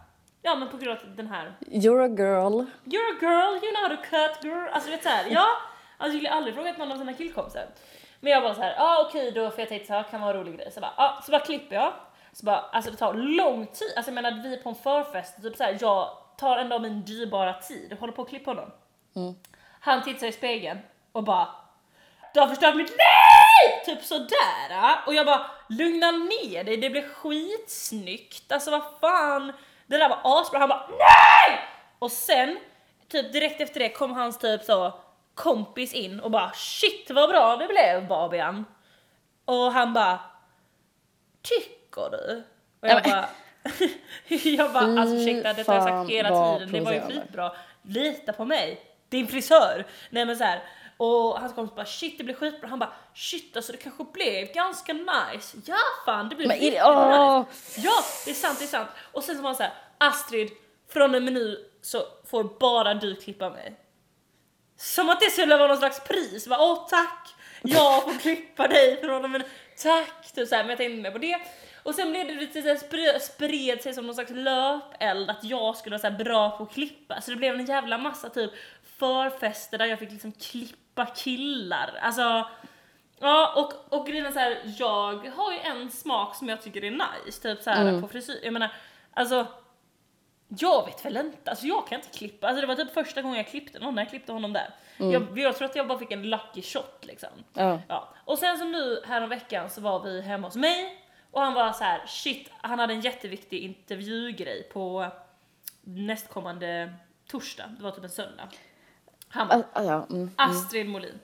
ja 0.42 0.54
men 0.54 0.68
på 0.68 0.76
grund 0.76 0.98
av 0.98 1.16
den 1.16 1.26
här 1.26 1.54
You're 1.60 2.04
a 2.04 2.08
girl. 2.08 2.66
You're 2.84 3.10
a 3.12 3.18
girl, 3.20 3.64
you 3.64 3.72
know 3.74 3.82
how 3.82 3.96
to 3.96 4.02
cut 4.02 4.44
girl. 4.44 4.68
Alltså 4.72 4.90
du 4.90 4.96
vet 4.96 5.02
såhär, 5.02 5.26
ja. 5.30 5.46
Alltså 5.98 5.98
jag 5.98 6.12
skulle 6.12 6.30
aldrig 6.30 6.54
frågat 6.54 6.78
någon 6.78 6.92
av 6.92 6.96
sina 6.96 7.12
killkompisar. 7.12 7.66
Men 8.20 8.32
jag 8.32 8.42
bara 8.42 8.54
såhär, 8.54 8.74
ja 8.78 8.98
ah, 8.98 9.06
okej 9.08 9.30
då 9.30 9.50
för 9.50 9.58
jag 9.58 9.68
tänkte 9.68 9.86
såhär, 9.86 10.02
kan 10.02 10.20
vara 10.20 10.30
en 10.30 10.36
rolig 10.40 10.56
grej. 10.56 10.70
Så 10.72 10.80
bara, 10.80 10.92
ah, 10.96 11.22
så 11.22 11.30
bara 11.30 11.40
klipper 11.40 11.76
jag. 11.76 11.92
Så 12.32 12.46
bara, 12.46 12.58
alltså 12.58 12.90
det 12.90 12.96
tar 12.96 13.14
lång 13.14 13.66
tid. 13.66 13.92
Alltså 13.96 14.10
jag 14.10 14.14
menar 14.14 14.42
vi 14.42 14.54
är 14.54 14.62
på 14.62 14.68
en 14.68 14.74
förfest, 14.74 15.42
typ 15.42 15.56
såhär, 15.56 15.78
jag 15.80 16.08
tar 16.36 16.58
ändå 16.58 16.78
min 16.78 17.04
dyrbara 17.04 17.52
tid 17.54 17.92
och 17.92 17.98
håller 17.98 18.12
på 18.12 18.22
att 18.22 18.28
klippa 18.28 18.50
honom. 18.50 18.70
Han 19.80 20.02
tittar 20.02 20.26
i 20.26 20.32
spegeln 20.32 20.78
och 21.12 21.24
bara, 21.24 21.48
du 22.34 22.40
har 22.40 22.46
förstört 22.46 22.76
mitt 22.76 22.96
Typ 23.84 24.04
sådär. 24.04 24.96
Och 25.06 25.14
jag 25.14 25.26
bara, 25.26 25.50
lugna 25.68 26.10
ner 26.10 26.64
dig, 26.64 26.76
det 26.76 26.90
blir 26.90 27.08
skitsnyggt. 27.08 28.52
Alltså 28.52 28.70
vad 28.70 28.82
fan. 29.00 29.52
Det 29.86 29.98
där 29.98 30.08
var 30.08 30.20
asbra. 30.22 30.58
Han 30.58 30.68
bara, 30.68 30.88
nej! 30.88 31.60
Och 31.98 32.12
sen, 32.12 32.58
typ 33.08 33.32
direkt 33.32 33.60
efter 33.60 33.80
det 33.80 33.88
kom 33.88 34.12
hans 34.12 34.38
typ 34.38 34.62
så 34.62 34.92
kompis 35.34 35.94
in 35.94 36.20
och 36.20 36.30
bara, 36.30 36.52
shit 36.54 37.10
vad 37.10 37.30
bra 37.30 37.56
det 37.56 37.66
blev 37.66 38.08
Babian. 38.08 38.64
Och 39.44 39.72
han 39.72 39.92
bara, 39.92 40.18
tycker 41.42 42.10
du? 42.10 42.42
Och 42.80 42.88
jag 42.88 43.02
bara, 43.02 43.28
jag 44.44 44.72
bara, 44.72 45.00
alltså 45.00 45.16
ursäkta 45.16 45.52
detta 45.52 45.72
har 45.72 45.78
jag 45.78 45.88
sagt 45.88 46.10
hela 46.10 46.28
tiden, 46.28 46.72
det 46.72 46.80
var 46.80 46.92
ju 46.92 47.00
skitbra. 47.00 47.52
Lita 47.82 48.32
på 48.32 48.44
mig, 48.44 48.80
din 49.08 49.28
frisör. 49.28 49.86
Nej 50.10 50.24
men 50.24 50.36
så 50.36 50.44
här. 50.44 50.62
Och 50.96 51.40
hans 51.40 51.54
kompis 51.54 51.74
bara 51.76 51.86
shit 51.86 52.18
det 52.18 52.24
blir 52.24 52.34
skitbra. 52.34 52.68
Han 52.68 52.78
bara 52.78 52.92
shit 53.14 53.56
alltså 53.56 53.72
det 53.72 53.78
kanske 53.78 54.04
blev 54.04 54.52
ganska 54.52 54.92
nice. 54.92 55.56
Ja 55.66 55.76
fan 56.04 56.28
det 56.28 56.36
blev 56.36 56.48
Men 56.48 56.56
riktigt 56.56 56.80
åh! 56.84 57.38
nice. 57.38 57.80
Ja 57.80 57.92
det 58.24 58.30
är 58.30 58.34
sant 58.34 58.58
det 58.58 58.64
är 58.64 58.68
sant. 58.68 58.88
Och 59.12 59.24
sen 59.24 59.36
så 59.36 59.42
var 59.42 59.48
han 59.48 59.56
så 59.56 59.62
här 59.62 59.72
Astrid 59.98 60.50
från 60.88 61.14
och 61.14 61.22
med 61.22 61.32
nu 61.32 61.70
så 61.82 62.02
får 62.30 62.44
bara 62.60 62.94
du 62.94 63.16
klippa 63.16 63.50
mig. 63.50 63.80
Som 64.76 65.08
att 65.08 65.20
det 65.20 65.30
skulle 65.30 65.56
vara 65.56 65.68
någon 65.68 65.76
slags 65.76 66.00
pris. 66.04 66.48
Bara, 66.48 66.60
Åh 66.60 66.86
tack! 66.88 67.34
Jag 67.62 68.02
får 68.02 68.18
klippa 68.20 68.68
dig 68.68 69.00
från 69.00 69.24
och 69.24 69.30
med 69.30 69.40
nu. 69.40 69.46
Tack! 69.82 70.32
Typ 70.34 70.48
så 70.48 70.54
här, 70.54 70.62
men 70.62 70.68
jag 70.70 70.78
tänkte 70.78 71.02
med 71.02 71.12
på 71.12 71.18
det. 71.18 71.36
Och 71.82 71.94
sen 71.94 72.10
blev 72.10 72.26
det 72.26 72.34
lite 72.34 72.62
så 72.62 72.68
här 72.68 72.76
spred, 72.76 73.22
spred 73.22 73.82
sig 73.82 73.94
som 73.94 74.06
någon 74.06 74.14
slags 74.14 74.30
löpeld 74.30 75.30
att 75.30 75.44
jag 75.44 75.76
skulle 75.76 75.94
vara 75.94 76.00
så 76.00 76.08
här 76.16 76.24
bra 76.24 76.50
på 76.50 76.62
att 76.62 76.72
klippa. 76.72 77.20
Så 77.20 77.30
det 77.30 77.36
blev 77.36 77.54
en 77.54 77.66
jävla 77.66 77.98
massa 77.98 78.28
typ 78.28 78.50
förfester 78.98 79.78
där 79.78 79.86
jag 79.86 79.98
fick 79.98 80.10
liksom 80.10 80.32
klippa 80.32 80.76
killar. 81.16 81.98
Alltså, 82.02 82.48
ja 83.20 83.52
och, 83.56 83.98
och 83.98 84.06
grejen 84.06 84.26
är 84.26 84.32
så 84.32 84.38
här, 84.38 84.74
jag 84.78 85.30
har 85.36 85.52
ju 85.52 85.58
en 85.58 85.90
smak 85.90 86.36
som 86.36 86.48
jag 86.48 86.62
tycker 86.62 86.84
är 86.84 86.90
nice, 86.90 87.42
typ 87.42 87.62
så 87.62 87.70
här 87.70 88.00
på 88.00 88.08
frisyr. 88.08 88.40
Jag 88.42 88.52
menar, 88.52 88.72
alltså 89.14 89.46
jag 90.48 90.86
vet 90.86 91.04
väl 91.04 91.16
inte, 91.16 91.50
alltså 91.50 91.66
jag 91.66 91.88
kan 91.88 92.00
inte 92.00 92.18
klippa. 92.18 92.48
Alltså 92.48 92.60
det 92.60 92.66
var 92.66 92.74
typ 92.74 92.94
första 92.94 93.22
gången 93.22 93.36
jag 93.36 93.48
klippte 93.48 93.78
någon 93.78 93.94
när 93.94 94.02
jag 94.02 94.10
klippte 94.10 94.32
honom 94.32 94.52
där. 94.52 94.74
Jag, 94.96 95.38
jag 95.38 95.56
tror 95.56 95.68
att 95.68 95.76
jag 95.76 95.88
bara 95.88 95.98
fick 95.98 96.12
en 96.12 96.30
lucky 96.30 96.62
shot 96.62 96.98
liksom. 97.00 97.28
Ja. 97.52 97.80
Ja. 97.88 98.14
Och 98.24 98.38
sen 98.38 98.58
så 98.58 98.64
nu 98.64 99.02
här 99.06 99.26
veckan 99.26 99.70
så 99.70 99.80
var 99.80 100.00
vi 100.02 100.20
hemma 100.20 100.46
hos 100.46 100.56
mig 100.56 101.04
och 101.30 101.40
han 101.40 101.54
var 101.54 101.72
så 101.72 101.84
här: 101.84 102.06
shit, 102.06 102.50
han 102.60 102.78
hade 102.78 102.94
en 102.94 103.00
jätteviktig 103.00 103.62
intervjugrej 103.62 104.62
på 104.72 105.10
nästkommande 105.82 106.94
torsdag, 107.28 107.66
det 107.76 107.82
var 107.82 107.90
typ 107.90 108.04
en 108.04 108.10
söndag. 108.10 108.48
Han 109.34 109.48
bara, 109.48 109.58
Ah, 109.58 109.80
ah, 109.80 109.82
ja. 109.84 110.06
Mm. 110.10 110.30
Astrid 110.36 110.88
Molin, 110.88 111.20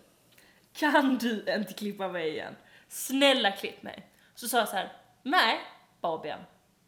kan 0.73 1.19
du 1.19 1.45
inte 1.57 1.73
klippa 1.73 2.09
mig 2.09 2.29
igen? 2.29 2.57
Snälla 2.89 3.51
klipp 3.53 3.83
mig. 3.83 4.07
Så 4.35 4.49
sa 4.49 4.59
jag 4.59 4.69
så 4.69 4.77
här, 4.77 4.93
nej 5.23 5.61
Babian, 6.01 6.41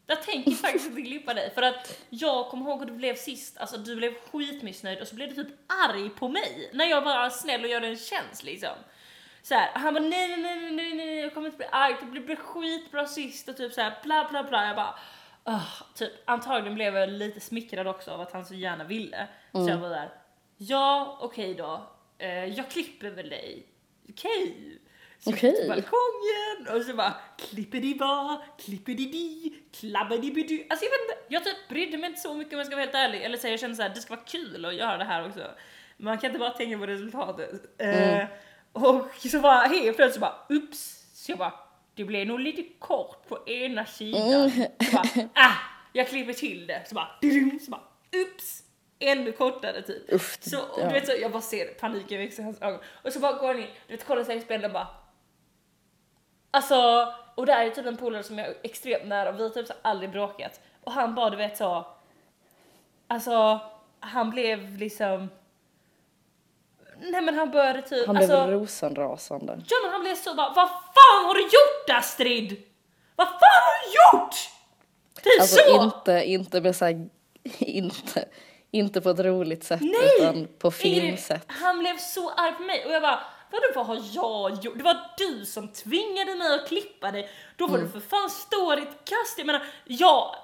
jag 0.05 0.23
tänker 0.23 0.51
faktiskt 0.51 0.85
inte 0.89 1.01
klippa 1.01 1.33
dig 1.33 1.51
för 1.55 1.61
att 1.61 2.01
jag 2.09 2.49
kommer 2.49 2.65
ihåg 2.65 2.79
hur 2.79 2.85
du 2.85 2.93
blev 2.93 3.15
sist, 3.15 3.57
alltså 3.57 3.77
du 3.77 3.95
blev 3.95 4.13
skitmissnöjd 4.31 5.01
och 5.01 5.07
så 5.07 5.15
blev 5.15 5.29
du 5.35 5.43
typ 5.43 5.53
arg 5.89 6.09
på 6.09 6.27
mig 6.27 6.69
när 6.73 6.85
jag 6.85 7.01
var 7.01 7.29
snäll 7.29 7.63
och 7.63 7.69
gör 7.69 7.81
en 7.81 7.97
tjänst 7.97 8.43
liksom. 8.43 8.75
Så 9.43 9.53
här, 9.55 9.71
han 9.73 9.93
bara 9.93 10.03
nej, 10.03 10.37
nej, 10.37 10.59
nej, 10.59 10.71
nej, 10.71 10.93
nej, 10.93 11.19
jag 11.19 11.33
kommer 11.33 11.47
inte 11.47 11.57
bli 11.57 11.67
arg, 11.71 11.95
det 12.01 12.05
blev, 12.21 12.35
skitbra 12.35 13.05
sist 13.07 13.49
och 13.49 13.57
typ 13.57 13.73
så 13.73 13.81
här 13.81 13.93
bla 14.03 14.27
bla 14.31 14.43
bla. 14.43 14.67
Jag 14.67 14.75
bara, 14.75 14.95
"Ugh." 15.45 15.83
typ 15.95 16.11
antagligen 16.25 16.75
blev 16.75 16.95
jag 16.95 17.09
lite 17.09 17.39
smickrad 17.39 17.87
också 17.87 18.11
av 18.11 18.21
att 18.21 18.31
han 18.31 18.45
så 18.45 18.53
gärna 18.53 18.83
ville. 18.83 19.27
Så 19.51 19.69
jag 19.69 19.77
var 19.77 19.89
där, 19.89 20.09
ja 20.57 21.17
okej 21.21 21.55
då, 21.55 21.87
eh, 22.17 22.45
jag 22.45 22.69
klipper 22.69 23.09
väl 23.09 23.29
dig, 23.29 23.67
okej. 24.09 24.79
Så 25.19 25.29
jag 25.29 25.37
Okej. 25.37 25.49
gick 25.49 25.59
till 25.59 25.69
balkongen 25.69 26.75
och 26.77 26.83
så 26.83 26.93
bara 26.93 27.13
klippidi-ba, 27.37 28.41
klippidi-di, 28.59 29.53
klabbidi-bidu. 29.71 30.65
Alltså 30.69 30.85
jag 30.85 30.91
vet 30.91 31.01
inte, 31.01 31.17
jag 31.27 31.43
typ 31.43 31.69
brydde 31.69 31.97
mig 31.97 32.09
inte 32.09 32.21
så 32.21 32.33
mycket 32.33 32.53
om 32.53 32.57
jag 32.59 32.67
ska 32.67 32.75
vara 32.75 32.85
helt 32.85 32.95
ärlig. 32.95 33.23
Eller 33.23 33.37
så 33.37 33.47
jag 33.47 33.59
kände 33.59 33.75
så 33.75 33.81
här, 33.81 33.89
det 33.89 34.01
ska 34.01 34.15
vara 34.15 34.25
kul 34.25 34.65
att 34.65 34.75
göra 34.75 34.97
det 34.97 35.03
här 35.03 35.27
också. 35.27 35.51
Man 35.97 36.17
kan 36.17 36.29
inte 36.29 36.39
bara 36.39 36.49
tänka 36.49 36.77
på 36.77 36.85
resultatet. 36.85 37.81
Eh, 37.81 38.25
och 38.71 39.07
så 39.31 39.39
bara 39.39 39.61
helt 39.61 39.95
plötsligt 39.95 40.13
så 40.13 40.19
bara 40.19 40.35
ups, 40.49 41.05
så 41.13 41.31
jag 41.31 41.37
bara 41.37 41.53
det 41.95 42.03
blev 42.05 42.27
nog 42.27 42.39
lite 42.39 42.63
kort 42.79 43.27
på 43.27 43.49
ena 43.49 43.85
sidan. 43.85 44.51
Så 44.51 44.91
bara 44.91 45.29
ah, 45.33 45.53
jag 45.93 46.07
klipper 46.07 46.33
till 46.33 46.67
det. 46.67 46.83
Så 46.87 46.95
bara, 46.95 47.09
så 47.65 47.71
bara 47.71 47.81
ups, 48.15 48.62
ännu 49.03 49.31
kortare 49.31 49.81
typ. 49.81 50.13
Uff, 50.13 50.37
Så 50.41 50.55
ja. 50.77 50.87
du 50.87 50.93
vet 50.93 51.05
så, 51.07 51.13
jag 51.21 51.31
bara 51.31 51.41
ser 51.41 51.65
paniken 51.65 52.17
växa 52.17 52.41
i 52.41 52.45
hans 52.45 52.61
ögon. 52.61 52.79
Och 53.03 53.13
så 53.13 53.19
bara 53.19 53.33
går 53.33 53.47
han 53.47 53.59
in, 53.59 53.67
du 53.87 53.95
vet 53.97 54.05
kollar 54.05 54.23
sig 54.23 54.37
i 54.37 54.41
spegeln 54.41 54.65
och 54.65 54.71
bara 54.71 54.87
Alltså, 56.51 57.07
och 57.35 57.45
det 57.45 57.51
är 57.51 57.69
typ 57.69 57.85
en 57.85 57.97
polare 57.97 58.23
som 58.23 58.37
jag 58.37 58.47
är 58.47 58.55
extremt 58.63 59.05
nära 59.07 59.29
och 59.29 59.39
vi 59.39 59.43
har 59.43 59.49
typ 59.49 59.67
så 59.67 59.73
aldrig 59.81 60.11
bråkat. 60.11 60.59
Och 60.83 60.91
han 60.91 61.15
bara 61.15 61.29
du 61.29 61.37
vet 61.37 61.57
så, 61.57 61.85
alltså 63.07 63.59
han 63.99 64.29
blev 64.29 64.77
liksom 64.77 65.29
Nej 66.99 67.21
men 67.21 67.35
han 67.35 67.51
började 67.51 67.81
typ, 67.81 68.07
Han 68.07 68.15
blev 68.15 68.31
alltså, 68.31 68.51
rosenrasande. 68.51 69.61
ja 69.69 69.75
men 69.83 69.91
han 69.91 70.01
blev 70.01 70.15
så 70.15 70.33
bara, 70.35 70.53
vad 70.53 70.69
fan 70.69 71.25
har 71.25 71.33
du 71.33 71.41
gjort 71.41 71.97
Astrid? 71.99 72.63
Vad 73.15 73.27
fan 73.27 73.39
har 73.39 73.83
du 73.83 74.17
gjort? 74.19 74.35
Typ 75.23 75.41
Alltså 75.41 75.61
så! 75.67 75.83
inte, 75.83 76.23
inte 76.25 76.61
med 76.61 76.75
såhär, 76.75 77.09
inte, 77.59 78.25
inte 78.73 79.01
på 79.01 79.09
ett 79.09 79.19
roligt 79.19 79.63
sätt 79.63 79.81
Nej! 79.81 80.09
utan 80.19 80.47
på 80.59 80.71
filmsätt. 80.71 81.45
Han 81.47 81.79
blev 81.79 81.97
så 81.97 82.29
arg 82.29 82.53
på 82.53 82.61
mig 82.63 82.85
och 82.85 82.91
jag 82.91 83.01
bara 83.01 83.19
Vadå 83.51 83.63
vad 83.75 83.85
har 83.85 83.95
jag 84.11 84.63
gjort? 84.65 84.77
Det 84.77 84.83
var 84.83 84.97
du 85.17 85.45
som 85.45 85.67
tvingade 85.67 86.35
mig 86.35 86.53
att 86.55 86.67
klippa 86.67 87.11
dig. 87.11 87.29
Då 87.57 87.67
får 87.67 87.75
Mm. 87.75 87.87
du 87.87 87.91
för 88.01 88.07
fan 88.09 88.29
stå 88.29 88.75
ditt 88.75 89.05
kast. 89.05 89.37
Jag 89.37 89.45
menar, 89.47 89.61
jag, 89.85 90.35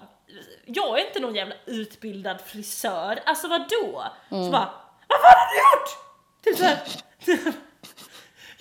jag 0.65 0.99
är 0.99 1.07
inte 1.07 1.19
någon 1.19 1.35
jävla 1.35 1.55
utbildad 1.65 2.41
frisör. 2.45 3.19
Alltså 3.25 3.47
vadå? 3.47 4.03
Mm. 4.31 4.45
Så 4.45 4.51
bara, 4.51 4.73
vad 5.07 5.19
fan 5.21 5.35
har 5.35 5.49
du 5.53 5.57
gjort? 5.59 5.89
Typ 6.43 6.57
såhär. 6.57 6.79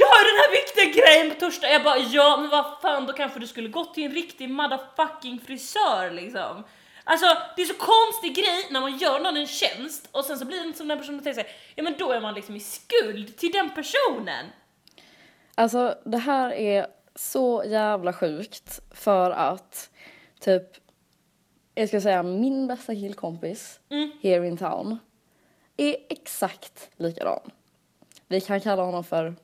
Jag 0.01 0.07
har 0.07 0.19
ju 0.19 0.25
den 0.31 0.37
här 0.41 0.51
viktiga 0.51 1.05
grejen 1.05 1.31
på 1.35 1.41
torsdag. 1.41 1.71
Jag 1.71 1.83
bara, 1.83 1.99
ja 1.99 2.37
men 2.37 2.51
vad 2.51 2.81
fan 2.83 3.07
då 3.07 3.13
kanske 3.13 3.39
du 3.41 3.47
skulle 3.47 3.69
gått 3.69 3.95
till 3.95 4.05
en 4.05 4.13
riktig 4.13 4.51
motherfucking 4.51 5.41
frisör 5.47 6.11
liksom. 6.11 6.65
Alltså 7.11 7.27
det 7.57 7.62
är 7.62 7.67
så 7.67 7.75
konstig 7.75 8.35
grej 8.35 8.67
när 8.71 8.81
man 8.81 8.99
gör 8.99 9.21
någon 9.21 9.37
en 9.37 9.47
tjänst 9.47 10.09
och 10.12 10.25
sen 10.25 10.38
så 10.38 10.45
blir 10.45 10.61
det 10.61 10.67
inte 10.67 10.79
som 10.79 10.88
den 10.88 10.99
personen 10.99 11.23
tänker 11.23 11.43
sig. 11.43 11.53
Ja 11.75 11.83
men 11.83 11.95
då 11.99 12.12
är 12.12 12.21
man 12.21 12.35
liksom 12.35 12.57
i 12.57 12.61
skuld 12.61 13.37
till 13.37 13.53
den 13.53 13.71
personen. 13.75 14.47
Alltså 15.55 15.99
det 16.05 16.19
här 16.19 16.53
är 16.53 16.87
så 17.15 17.65
jävla 17.67 18.12
sjukt 18.12 18.81
för 18.91 19.31
att 19.31 19.91
typ, 20.41 20.62
jag 21.75 21.88
ska 21.88 22.00
säga 22.00 22.23
min 22.23 22.67
bästa 22.67 22.95
killkompis 22.95 23.81
Mm. 23.91 24.11
here 24.23 24.47
in 24.49 24.57
town 24.57 24.99
är 25.77 25.97
exakt 26.09 26.91
likadan. 26.97 27.50
Vi 28.27 28.41
kan 28.41 28.61
kalla 28.61 28.83
honom 28.83 29.05
för 29.05 29.35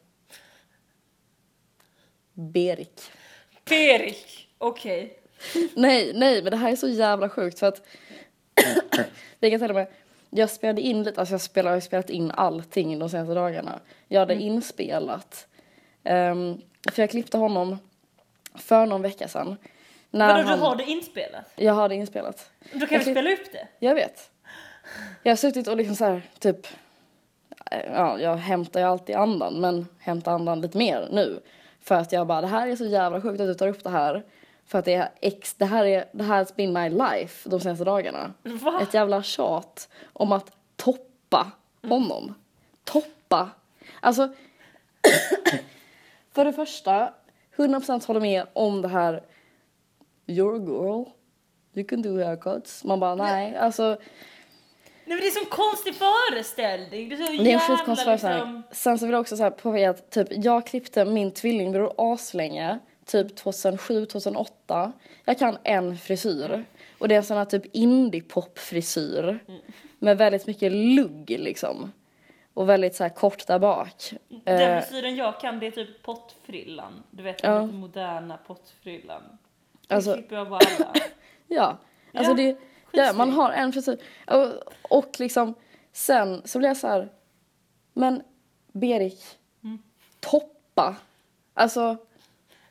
Berik. 2.33 3.00
Berik, 3.64 4.49
okej. 4.59 5.21
Nej, 5.74 6.12
nej, 6.14 6.42
men 6.42 6.50
det 6.50 6.56
här 6.56 6.72
är 6.72 6.76
så 6.76 6.88
jävla 6.88 7.28
sjukt 7.28 7.58
för 7.58 7.66
att 7.66 7.82
vi 9.40 9.50
kan 9.50 9.60
till 9.60 9.68
och 9.70 9.74
med, 9.76 9.86
jag 10.30 10.50
spelade 10.50 10.80
in 10.80 11.02
lite, 11.02 11.20
alltså 11.20 11.34
jag 11.34 11.40
spelar, 11.40 11.70
jag 11.70 11.76
har 11.76 11.80
spelat 11.80 12.10
in 12.10 12.30
allting 12.30 12.98
de 12.98 13.08
senaste 13.08 13.34
dagarna. 13.34 13.80
Jag 14.08 14.20
hade 14.20 14.34
inspelat, 14.34 15.46
ehm, 16.04 16.60
för 16.92 17.02
jag 17.02 17.10
klippte 17.10 17.36
honom 17.38 17.78
för 18.54 18.86
någon 18.86 19.02
vecka 19.02 19.28
sedan. 19.28 19.56
När 20.10 20.26
Vadå 20.28 20.42
du 20.42 20.48
han- 20.48 20.58
har 20.58 20.76
det 20.76 20.84
inspelat? 20.84 21.44
Jag 21.56 21.74
hade 21.74 21.94
inspelat. 21.94 22.50
Då 22.72 22.78
kan 22.78 22.80
Jag 22.80 22.88
vi 22.98 23.04
klipp- 23.04 23.14
spela 23.16 23.30
upp 23.32 23.52
det. 23.52 23.68
Jag 23.78 23.94
vet. 23.94 24.30
Jag 25.22 25.30
har 25.32 25.36
suttit 25.36 25.68
och 25.68 25.76
liksom 25.76 25.96
så 25.96 26.04
här, 26.04 26.22
typ, 26.38 26.66
eh, 27.70 27.80
ja, 27.92 28.18
jag 28.20 28.36
hämtar 28.36 28.80
ju 28.80 28.86
alltid 28.86 29.16
andan, 29.16 29.60
men 29.60 29.86
hämtar 29.98 30.32
andan 30.32 30.60
lite 30.60 30.78
mer 30.78 31.08
nu. 31.12 31.40
För 31.80 31.94
att 31.94 32.12
jag 32.12 32.26
bara, 32.26 32.40
det 32.40 32.46
här 32.46 32.68
är 32.68 32.76
så 32.76 32.84
jävla 32.86 33.20
sjukt 33.20 33.40
att 33.40 33.46
du 33.46 33.54
tar 33.54 33.68
upp 33.68 33.84
det 33.84 33.90
här. 33.90 34.22
För 34.66 34.78
att 34.78 34.85
det 34.85 34.94
är 34.94 35.11
ex, 35.21 35.54
det 35.54 35.64
här 35.64 35.85
är, 35.85 36.04
det 36.12 36.25
här 36.25 36.37
has 36.37 36.56
been 36.56 36.73
my 36.73 36.88
life 36.88 37.49
de 37.49 37.61
senaste 37.61 37.85
dagarna. 37.85 38.35
Va? 38.42 38.80
Ett 38.83 38.94
jävla 38.94 39.23
tjat 39.23 39.88
om 40.12 40.33
att 40.33 40.56
toppa 40.76 41.50
honom. 41.83 42.35
Toppa. 42.85 43.50
Alltså, 44.00 44.33
för 46.33 46.44
det 46.44 46.52
första, 46.52 47.14
100% 47.56 48.06
håller 48.06 48.21
med 48.21 48.47
om 48.52 48.83
det 48.83 48.88
här 48.88 49.23
You're 50.26 50.56
a 50.56 50.64
girl, 50.66 51.04
you 51.75 51.88
can 51.88 52.02
do 52.02 52.25
haircuts. 52.25 52.85
Man 52.85 53.00
bara 53.00 53.14
nej, 53.14 53.56
alltså 53.56 53.99
Nej 55.06 55.16
men 55.16 55.18
det 55.18 55.25
är 55.25 55.28
en 55.28 55.44
sån 55.44 55.50
konstig 55.50 55.94
föreställning. 55.94 57.09
Det 57.09 57.14
är 57.14 57.16
så 57.16 57.33
det 57.33 57.37
är 57.37 57.40
en 57.40 57.44
jävla 57.44 57.76
skitkonstig 57.76 58.04
föreställning. 58.04 58.56
liksom... 58.56 58.62
Sen 58.71 58.99
så 58.99 59.06
vill 59.06 59.12
jag 59.12 59.21
också 59.21 59.37
så 59.37 59.42
här 59.42 59.50
påpeka 59.50 59.90
att 59.90 60.11
typ 60.11 60.28
jag 60.30 60.66
klippte 60.66 61.04
min 61.04 61.30
tvillingbror 61.30 61.94
aslänge, 61.99 62.78
typ 63.06 63.37
2007, 63.37 64.06
2008. 64.06 64.92
Jag 65.25 65.38
kan 65.38 65.58
en 65.64 65.99
frisyr 65.99 66.64
och 66.99 67.08
det 67.08 67.14
är 67.14 67.18
en 67.18 67.25
sån 67.25 67.37
här 67.37 67.44
typ 67.44 67.64
indie-pop 67.76 68.58
frisyr 68.58 69.38
med 69.99 70.18
väldigt 70.18 70.46
mycket 70.46 70.73
lugg 70.73 71.30
liksom. 71.38 71.92
Och 72.54 72.68
väldigt 72.68 72.94
så 72.94 73.02
här 73.04 73.11
kort 73.11 73.46
där 73.46 73.58
bak. 73.58 74.12
Den 74.44 74.61
Eh, 74.76 74.80
frisyren 74.82 75.16
jag 75.16 75.40
kan 75.40 75.58
det 75.61 75.66
är 75.66 75.70
typ 75.70 76.02
pottfrillan. 76.02 77.02
Du 77.11 77.23
vet 77.23 77.42
Ja. 77.42 77.50
den 77.50 77.66
lite 77.66 77.78
moderna 77.78 78.37
pottfrillan. 78.37 79.23
Det 79.88 79.94
Alltså- 79.94 80.14
klipper 80.14 80.37
jag 80.37 80.49
på 80.49 80.54
alla. 80.54 80.94
Ja, 81.46 81.78
alltså 82.14 82.30
Ja, 82.32 82.37
det, 82.37 82.56
ja, 82.92 83.12
man 83.12 83.30
har 83.30 83.52
en 83.52 83.73
frisyr. 83.73 83.99
Och, 84.26 84.52
och 84.99 85.16
liksom, 85.20 85.54
sen 85.92 86.42
så 86.44 86.58
blir 86.58 86.68
jag 86.68 86.76
så 86.76 86.87
här, 86.88 87.12
men 87.92 88.23
Berik, 88.73 89.20
Mm. 89.64 89.78
toppa. 90.20 90.96
Alltså, 91.54 91.96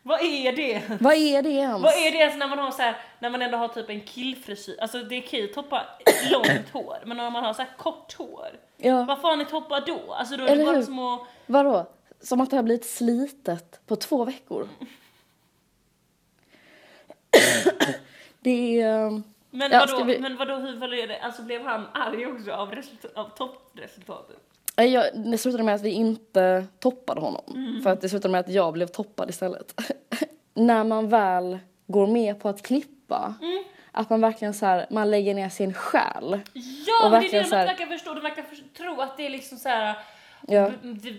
Vad 0.06 0.22
är 0.22 0.52
det? 0.52 0.82
vad 1.02 1.14
är 1.14 1.42
det 1.42 1.50
ens? 1.50 1.84
Vad 1.84 1.94
är 1.94 2.12
det 2.12 2.18
ens 2.18 2.36
när 2.38 2.48
man 2.48 2.60
har 2.60 2.72
så 2.72 2.82
här, 2.82 2.98
när 3.20 3.30
man 3.30 3.42
ändå 3.42 3.58
har 3.58 3.68
typ 3.68 3.90
en 3.90 4.02
killfrisyr? 4.02 4.78
Alltså 4.82 4.98
det 5.04 5.16
är 5.16 5.22
okej 5.22 5.44
att 5.44 5.54
toppa 5.54 5.86
långt 6.32 6.70
hår, 6.74 6.98
men 7.06 7.18
när 7.18 7.30
man 7.30 7.44
har 7.44 7.54
så 7.54 7.62
här 7.62 7.70
kort 7.78 8.14
hår. 8.14 8.48
Ja, 8.78 9.04
Vad 9.04 9.22
fan 9.22 9.42
är 9.42 9.46
toppa 9.46 9.80
då? 9.80 10.14
Alltså 10.14 10.38
då 10.38 10.44
är 10.44 10.48
det 10.48 10.52
Eller 10.54 10.66
bara 10.66 10.76
hur? 10.76 10.84
som 10.84 11.00
att... 11.00 11.22
vadå? 11.46 11.86
Som 12.22 12.42
att 12.42 12.50
det 12.50 12.56
har 12.56 12.64
blivit 12.64 12.86
slitet 12.86 13.80
på 13.88 13.96
två 13.96 14.26
veckor. 14.26 14.70
det 18.40 18.82
är... 18.82 19.06
um, 19.06 19.24
Men 19.52 19.72
Ja, 19.72 19.80
vadå, 19.80 19.96
ska 19.96 20.04
vi- 20.04 20.20
men 20.20 20.38
vadå, 20.38 20.56
hur 20.56 20.76
var 20.78 20.88
det? 20.88 21.20
Alltså 21.20 21.42
blev 21.42 21.62
han 21.66 21.88
arg 21.94 22.26
också 22.28 22.52
av, 22.52 22.72
resultat, 22.72 23.12
av 23.16 23.30
toppresultatet? 23.38 24.38
Jag, 24.76 25.06
det 25.32 25.38
slutade 25.38 25.64
med 25.64 25.76
att 25.76 25.82
vi 25.82 25.90
inte 25.90 26.66
toppade 26.80 27.22
honom. 27.22 27.44
Mm. 27.56 27.82
För 27.82 27.90
att 27.90 28.02
det 28.02 28.10
slutade 28.10 28.32
med 28.32 28.40
att 28.40 28.50
jag 28.50 28.74
blev 28.74 28.88
toppad 28.88 29.30
istället. 29.30 29.82
När 30.54 30.84
man 30.84 31.10
väl 31.10 31.60
går 31.88 32.08
med 32.08 32.40
på 32.40 32.50
att 32.50 32.62
klippa. 32.62 33.34
Mm. 33.42 33.64
Att 33.92 34.10
man 34.10 34.22
verkligen 34.22 34.54
så 34.54 34.66
här, 34.66 34.86
man 34.90 35.12
lägger 35.12 35.34
ner 35.34 35.50
sin 35.50 35.74
själ. 35.74 36.40
Ja, 36.88 37.06
Och 37.06 37.12
det 37.12 37.18
är 37.18 37.22
det 37.22 37.44
så 37.44 37.50
de 37.50 37.56
här- 37.56 37.64
inte 37.64 37.74
verkar 37.74 37.86
förstå. 37.86 38.14
De 38.14 38.20
verkar 38.22 38.46
tro 38.78 39.02
att 39.02 39.18
det 39.18 39.26
är 39.26 39.30
liksom 39.30 39.58
så 39.58 39.70
här. 39.70 39.96
Ja. 40.48 40.72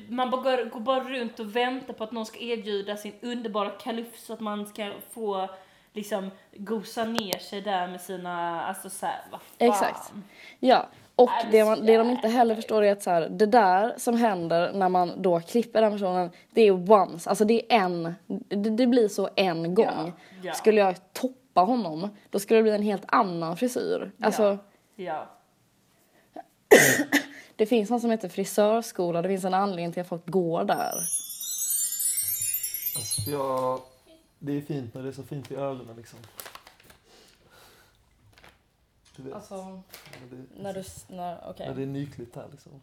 Man 0.08 0.30
bara 0.30 0.40
går, 0.42 0.64
går 0.64 0.80
bara 0.80 1.00
runt 1.04 1.40
och 1.40 1.56
väntar 1.56 1.94
på 1.94 2.04
att 2.04 2.12
någon 2.12 2.26
ska 2.26 2.38
erbjuda 2.40 2.96
sin 2.96 3.12
underbara 3.22 3.70
kalufs 3.70 4.24
så 4.26 4.32
att 4.32 4.40
man 4.40 4.66
ska 4.66 4.92
få 5.12 5.48
liksom 5.92 6.30
gosa 6.56 7.04
ner 7.04 7.38
sig 7.38 7.60
där 7.60 7.86
med 7.88 8.00
sina, 8.00 8.64
alltså 8.64 8.90
så 8.90 9.06
här, 9.06 9.20
vad 9.30 9.40
fan. 9.40 9.68
Exakt. 9.68 10.12
Ja, 10.60 10.86
och 11.16 11.30
det, 11.50 11.64
man, 11.64 11.86
det 11.86 11.96
de 11.96 12.10
inte 12.10 12.28
heller 12.28 12.54
förstår 12.54 12.84
är 12.84 12.92
att 12.92 13.02
så 13.02 13.10
här, 13.10 13.28
det 13.28 13.46
där 13.46 13.94
som 13.96 14.16
händer 14.16 14.72
när 14.72 14.88
man 14.88 15.22
då 15.22 15.40
klipper 15.40 15.82
den 15.82 15.92
personen, 15.92 16.30
det 16.50 16.60
är 16.60 16.92
once, 16.92 17.30
alltså 17.30 17.44
det 17.44 17.72
är 17.72 17.78
en, 17.78 18.14
det, 18.48 18.70
det 18.70 18.86
blir 18.86 19.08
så 19.08 19.28
en 19.36 19.74
gång. 19.74 20.12
ja. 20.42 20.54
Skulle 20.54 20.80
jag 20.80 21.12
toppa 21.12 21.60
honom, 21.60 22.08
då 22.30 22.38
skulle 22.38 22.58
det 22.58 22.62
bli 22.62 22.72
en 22.72 22.82
helt 22.82 23.04
annan 23.08 23.56
frisyr. 23.56 24.12
Alltså, 24.20 24.58
Ja. 24.96 25.30
det 27.56 27.66
finns 27.66 27.90
något 27.90 28.00
som 28.00 28.10
heter 28.10 28.28
frisörskola, 28.28 29.22
det 29.22 29.28
finns 29.28 29.44
en 29.44 29.54
anledning 29.54 29.92
till 29.92 30.02
att 30.02 30.08
folk 30.08 30.26
går 30.26 30.64
där. 30.64 30.94
Alltså, 32.96 33.30
jag, 33.30 33.80
det 34.38 34.56
är 34.56 34.60
fint 34.60 34.94
när 34.94 35.02
det 35.02 35.08
är 35.08 35.12
så 35.12 35.22
fint 35.22 35.50
i 35.50 35.54
ögonen 35.54 35.96
liksom. 35.96 36.18
Du 39.16 39.22
vet. 39.22 39.34
Alltså, 39.34 39.64
när, 39.64 40.28
det, 40.30 40.62
när 40.62 40.74
du, 40.74 40.84
när, 41.08 41.50
okej. 41.50 41.68
när 41.68 41.74
det 41.74 41.82
är 41.82 41.86
nyklippt 41.86 42.36
här 42.36 42.48
liksom. 42.50 42.80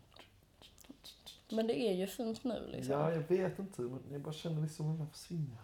Men 1.49 1.67
det 1.67 1.79
är 1.81 1.93
ju 1.93 2.07
fint 2.07 2.43
nu 2.43 2.67
liksom. 2.71 2.93
Ja, 2.93 3.11
jag 3.13 3.21
vet 3.21 3.59
inte. 3.59 3.81
Men 3.81 4.03
jag 4.11 4.21
bara 4.21 4.33
känner 4.33 4.61
liksom 4.61 4.91
att 4.91 4.97
den 4.97 5.09
försvinner. 5.09 5.59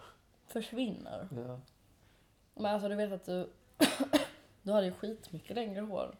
Försvinner. 0.47 1.27
Ja. 1.35 1.59
Men 2.55 2.65
alltså 2.65 2.89
du 2.89 2.95
vet 2.95 3.11
att 3.11 3.25
du, 3.25 3.49
du 4.61 4.71
hade 4.71 4.85
ju 4.85 4.93
skitmycket 4.93 5.55
längre 5.55 5.81
hår 5.81 6.15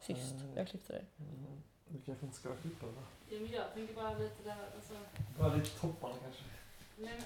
sist 0.00 0.34
Mm. 0.34 0.56
jag 0.56 0.68
klippte 0.68 0.92
dig. 0.92 1.04
Mm. 1.18 1.62
Du 1.88 2.00
kanske 2.00 2.26
inte 2.26 2.38
ska 2.38 2.56
klippa 2.56 2.86
va? 2.86 3.02
ja 3.28 3.40
men 3.40 3.50
jag 3.52 3.74
tänker 3.74 3.94
bara 3.94 4.18
lite 4.18 4.42
där, 4.44 4.56
alltså. 4.76 4.94
Bara 5.38 5.54
lite 5.54 5.80
topparna 5.80 6.14
kanske. 6.22 6.42
Men, 6.96 7.22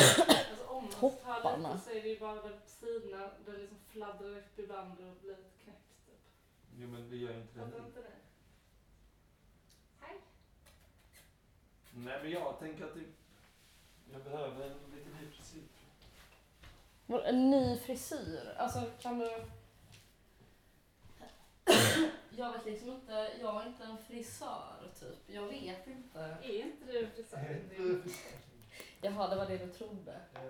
alltså 0.00 0.66
om 0.66 0.82
man 0.82 0.92
Topparna. 0.92 1.72
lite 1.72 1.84
så 1.84 1.90
är 1.90 2.02
det 2.02 2.08
ju 2.08 2.18
bara 2.18 2.34
där 2.34 2.50
på 2.50 2.68
sidorna, 2.68 3.30
där 3.46 3.52
det 3.52 3.58
liksom 3.58 3.78
fladdrar 3.88 4.38
upp 4.38 4.58
ibland 4.58 4.92
och 4.92 5.16
blir 5.20 5.30
lite 5.36 5.50
knäppt 5.64 6.06
typ. 6.06 6.20
Jo 6.76 6.88
men 6.88 7.10
det 7.10 7.16
gör 7.16 7.34
inte 7.34 7.58
det 7.58 7.60
Fattar 7.60 7.86
inte 7.86 8.00
det? 8.00 8.16
Hej. 10.00 10.16
Nej 11.94 12.18
men 12.22 12.30
jag 12.30 12.58
tänker 12.58 12.84
att 12.84 12.94
det, 12.94 13.00
jag 14.12 14.22
behöver 14.22 14.66
en 14.66 14.96
lite 14.96 15.10
ny 15.20 15.30
frisyr. 15.30 15.62
En 17.24 17.50
ny 17.50 17.78
frisyr? 17.78 18.54
Alltså 18.58 18.90
kan 19.00 19.18
du... 19.18 19.44
Jag 22.36 22.52
vet 22.52 22.64
liksom 22.64 22.88
inte, 22.88 23.32
jag 23.40 23.62
är 23.62 23.66
inte 23.66 23.84
en 23.84 23.98
frisör 23.98 24.90
typ. 25.00 25.18
Jag 25.26 25.46
vet 25.46 25.86
inte. 25.86 26.36
Är 26.42 26.62
inte 26.62 26.92
du 26.92 27.06
frisör? 27.06 27.38
Jaha, 29.02 29.28
det 29.28 29.36
var 29.36 29.46
det 29.46 29.56
du 29.58 29.66
trodde. 29.66 30.12
Ja. 30.34 30.40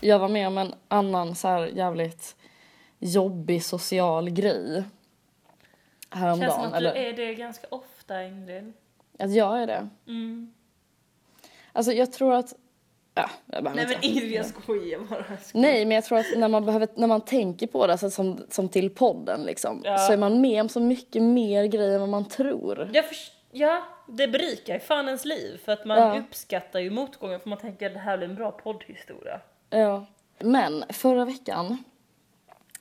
Jag 0.00 0.18
var 0.18 0.28
med 0.28 0.46
om 0.46 0.58
en 0.58 0.74
annan 0.88 1.34
så 1.34 1.48
här 1.48 1.66
jävligt 1.66 2.36
jobbig 2.98 3.64
social 3.64 4.30
grej. 4.30 4.74
Känns 4.74 4.84
som 6.12 6.20
Häromdagen. 6.20 6.60
att 6.64 6.70
du 6.72 6.76
Eller 6.76 6.94
är 6.96 7.12
det 7.12 7.34
ganska 7.34 7.66
ofta 7.70 8.22
Ingrid. 8.24 8.72
att 9.18 9.34
jag 9.34 9.62
är 9.62 9.66
det. 9.66 9.88
Mm. 10.06 10.52
Alltså 11.72 11.92
jag 11.92 12.12
tror 12.12 12.34
att... 12.34 12.54
Ja, 13.14 13.30
jag 13.46 13.64
Nej 13.64 13.72
inte- 13.72 13.86
men 13.94 14.04
Ingrid 14.04 14.32
jag 14.32 14.46
skojar 14.46 15.00
bara. 15.00 15.24
Nej, 15.54 15.84
men 15.86 15.94
jag 15.94 16.04
tror 16.04 16.18
att 16.18 16.26
när 16.36 16.48
man, 16.48 16.64
behöver, 16.64 16.88
när 16.94 17.06
man 17.06 17.20
tänker 17.20 17.66
på 17.66 17.86
det, 17.86 17.92
alltså 17.92 18.10
som, 18.10 18.40
som 18.50 18.68
till 18.68 18.90
podden, 18.90 19.42
liksom, 19.42 19.80
Ja. 19.84 19.98
så 19.98 20.12
är 20.12 20.16
man 20.16 20.40
med 20.40 20.60
om 20.60 20.68
så 20.68 20.80
mycket 20.80 21.22
mer 21.22 21.64
grejer 21.64 21.94
än 21.94 22.00
vad 22.00 22.08
man 22.08 22.24
tror. 22.24 22.90
Jag 22.94 23.04
förs- 23.08 23.32
ja, 23.50 23.82
det 24.08 24.28
berikar 24.28 24.74
ju 24.74 24.80
fan 24.80 25.06
ens 25.06 25.24
liv 25.24 25.60
för 25.64 25.72
att 25.72 25.84
man 25.84 25.98
Ja. 25.98 26.18
uppskattar 26.18 26.80
ju 26.80 26.90
motgången 26.90 27.40
för 27.40 27.48
man 27.48 27.58
tänker 27.58 27.86
att 27.86 27.92
det 27.92 27.98
här 27.98 28.16
blir 28.18 28.28
en 28.28 28.34
bra 28.34 28.50
poddhistoria. 28.52 29.40
Ja. 29.70 30.06
Men 30.38 30.84
förra 30.90 31.24
veckan 31.24 31.84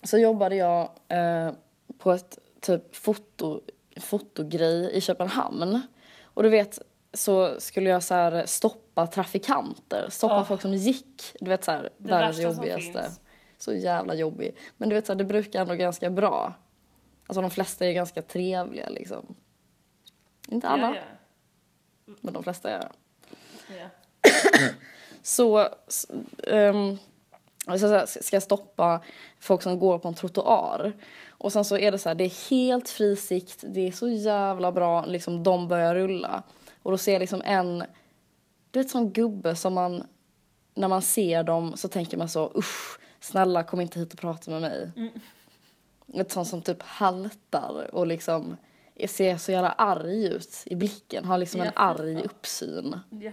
så 0.03 0.17
jobbade 0.17 0.55
jag 0.55 0.89
eh, 1.07 1.51
på 1.97 2.11
ett 2.11 2.39
typ 2.61 2.95
foto, 2.95 3.61
fotogrej 4.01 4.91
i 4.93 5.01
Köpenhamn. 5.01 5.81
Och 6.23 6.43
du 6.43 6.49
vet, 6.49 6.79
så 7.13 7.59
skulle 7.59 7.89
jag 7.89 8.03
så 8.03 8.13
här 8.13 8.45
stoppa 8.45 9.07
trafikanter, 9.07 10.07
stoppa 10.09 10.35
Ja. 10.35 10.45
folk 10.45 10.61
som 10.61 10.73
gick. 10.73 11.23
Du 11.39 11.49
vet 11.49 11.63
så 11.63 11.71
här, 11.71 11.89
Det 11.97 12.09
världens 12.09 12.39
jobbigaste. 12.39 13.11
Så 13.57 13.73
jävla 13.73 14.13
jobbig. 14.15 14.55
Men 14.77 14.89
du 14.89 14.95
vet 14.95 15.05
så 15.05 15.13
här, 15.13 15.17
det 15.17 15.23
brukar 15.23 15.61
ändå 15.61 15.73
ganska 15.75 16.09
bra. 16.09 16.53
Alltså 17.27 17.41
de 17.41 17.51
flesta 17.51 17.85
är 17.85 17.93
ganska 17.93 18.21
trevliga 18.21 18.89
liksom. 18.89 19.35
Inte 20.47 20.67
alla, 20.67 20.95
Ja, 20.95 21.01
men 22.21 22.33
de 22.33 22.43
flesta 22.43 22.69
är 22.69 22.89
ja. 23.69 23.75
ja. 23.77 23.89
Så, 25.21 25.57
här, 27.87 28.05
ska 28.05 28.35
jag 28.35 28.43
stoppa 28.43 29.01
folk 29.39 29.61
som 29.61 29.79
går 29.79 29.99
på 29.99 30.07
en 30.07 30.13
trottoar. 30.13 30.93
Och 31.29 31.53
sen 31.53 31.65
så 31.65 31.77
är 31.77 31.91
det 31.91 31.99
så 31.99 32.09
här, 32.09 32.15
det 32.15 32.23
är 32.23 32.49
helt 32.49 32.89
fri 32.89 33.15
sikt, 33.15 33.63
det 33.67 33.87
är 33.87 33.91
så 33.91 34.07
jävla 34.07 34.71
bra, 34.71 35.05
liksom 35.05 35.43
de 35.43 35.67
börjar 35.67 35.95
rulla. 35.95 36.43
Och 36.83 36.91
då 36.91 36.97
ser 36.97 37.13
jag 37.13 37.19
liksom 37.19 37.41
en, 37.45 37.83
du 38.71 38.79
vet 38.79 38.89
sån 38.89 39.13
gubbe 39.13 39.55
som 39.55 39.73
man, 39.73 40.03
när 40.73 40.87
man 40.87 41.01
ser 41.01 41.43
dem 41.43 41.77
så 41.77 41.87
tänker 41.87 42.17
man 42.17 42.29
så, 42.29 42.51
usch, 42.55 42.99
snälla 43.19 43.63
kom 43.63 43.81
inte 43.81 43.99
hit 43.99 44.13
och 44.13 44.19
prata 44.19 44.51
med 44.51 44.61
mig. 44.61 44.91
Ett 46.13 46.31
sånt 46.31 46.47
som 46.47 46.61
typ 46.61 46.81
haltar 46.83 47.89
och 47.91 48.07
liksom 48.07 48.57
ser 49.09 49.37
så 49.37 49.51
jävla 49.51 49.69
arg 49.69 50.25
ut 50.25 50.63
i 50.65 50.75
blicken, 50.75 51.25
har 51.25 51.37
liksom 51.37 51.61
en 51.61 51.71
arg 51.75 52.23
uppsyn. 52.23 52.99
Ja. 53.09 53.31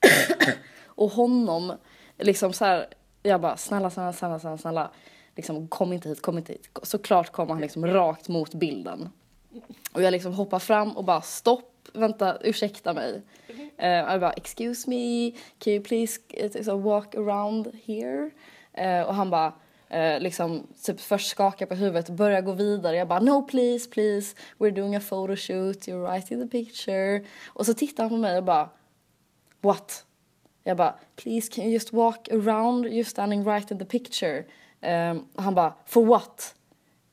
Och 0.86 1.10
honom, 1.10 1.72
liksom 2.18 2.52
så 2.52 2.64
här, 2.64 2.86
jag 3.22 3.40
bara 3.40 3.56
snälla, 3.56 3.90
snälla, 3.90 4.12
snälla, 4.12 4.38
snälla, 4.38 4.58
snälla. 4.58 4.90
Liksom, 5.36 5.68
kom 5.68 5.92
inte 5.92 6.08
hit, 6.08 6.22
kom 6.22 6.38
inte 6.38 6.52
hit. 6.52 6.68
Såklart 6.82 7.32
kom 7.32 7.50
han 7.50 7.60
liksom 7.60 7.86
rakt 7.86 8.28
mot 8.28 8.54
bilden. 8.54 9.08
Och 9.92 10.02
jag 10.02 10.12
liksom 10.12 10.32
hoppar 10.32 10.58
fram 10.58 10.96
och 10.96 11.04
bara 11.04 11.20
stopp, 11.20 11.88
vänta, 11.92 12.38
ursäkta 12.40 12.92
mig. 12.92 13.22
Eh, 13.76 13.88
jag 13.88 14.20
bara 14.20 14.32
excuse 14.32 14.90
me, 14.90 15.30
can 15.58 15.72
you 15.72 15.84
please 15.84 16.20
eh, 16.28 16.62
så 16.62 16.76
walk 16.76 17.14
around 17.14 17.78
here? 17.84 18.30
Eh, 18.72 19.02
och 19.02 19.14
han 19.14 19.30
bara 19.30 19.52
eh, 19.92 20.20
liksom 20.20 20.66
typ 20.82 21.00
först 21.00 21.30
skakar 21.30 21.66
på 21.66 21.74
huvudet 21.74 22.08
och 22.08 22.14
börjar 22.14 22.40
gå 22.40 22.52
vidare. 22.52 22.96
Jag 22.96 23.08
bara 23.08 23.20
no 23.20 23.42
please, 23.42 23.90
please, 23.90 24.36
we're 24.58 24.70
doing 24.70 24.96
a 24.96 25.00
photoshoot, 25.00 25.88
you're 25.88 26.12
right 26.12 26.30
in 26.30 26.40
the 26.40 26.58
picture. 26.58 27.24
Och 27.46 27.66
så 27.66 27.74
tittar 27.74 28.02
han 28.02 28.10
på 28.10 28.16
mig 28.16 28.36
och 28.36 28.44
bara 28.44 28.68
what? 29.60 30.04
Jag 30.64 30.76
bara, 30.76 30.94
please 31.16 31.52
can 31.52 31.64
you 31.64 31.72
just 31.72 31.92
walk 31.92 32.28
around, 32.28 32.86
you're 32.86 33.04
standing 33.04 33.44
right 33.44 33.70
in 33.70 33.78
the 33.78 33.84
picture. 33.84 34.44
Um, 34.80 35.26
han 35.36 35.54
bara, 35.54 35.74
for 35.86 36.04
what? 36.04 36.54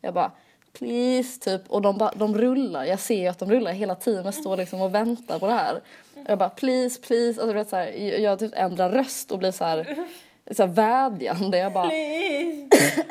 Jag 0.01 0.13
bara, 0.13 0.31
please, 0.73 1.39
typ. 1.39 1.61
Och 1.67 1.81
de, 1.81 1.97
bara, 1.97 2.11
de 2.15 2.37
rullar, 2.37 2.83
jag 2.85 2.99
ser 2.99 3.21
ju 3.21 3.27
att 3.27 3.39
de 3.39 3.51
rullar 3.51 3.71
hela 3.71 3.95
tiden, 3.95 4.25
jag 4.25 4.33
står 4.33 4.57
liksom 4.57 4.81
och 4.81 4.95
väntar 4.95 5.39
på 5.39 5.47
det 5.47 5.53
här. 5.53 5.81
Jag 6.27 6.37
bara, 6.37 6.49
please, 6.49 7.01
please. 7.01 7.41
Alltså, 7.41 7.47
du 7.47 7.53
vet, 7.53 7.69
så 7.69 7.75
här, 7.75 7.87
jag, 7.87 8.19
jag 8.19 8.39
typ 8.39 8.51
ändrar 8.55 8.89
röst 8.89 9.31
och 9.31 9.39
blir 9.39 9.51
så 9.51 9.63
här, 9.63 10.07
så 10.51 10.65
här 10.65 10.73
vädjande. 10.73 11.57
Jag 11.57 11.73
bara, 11.73 11.89
Please. 11.89 13.05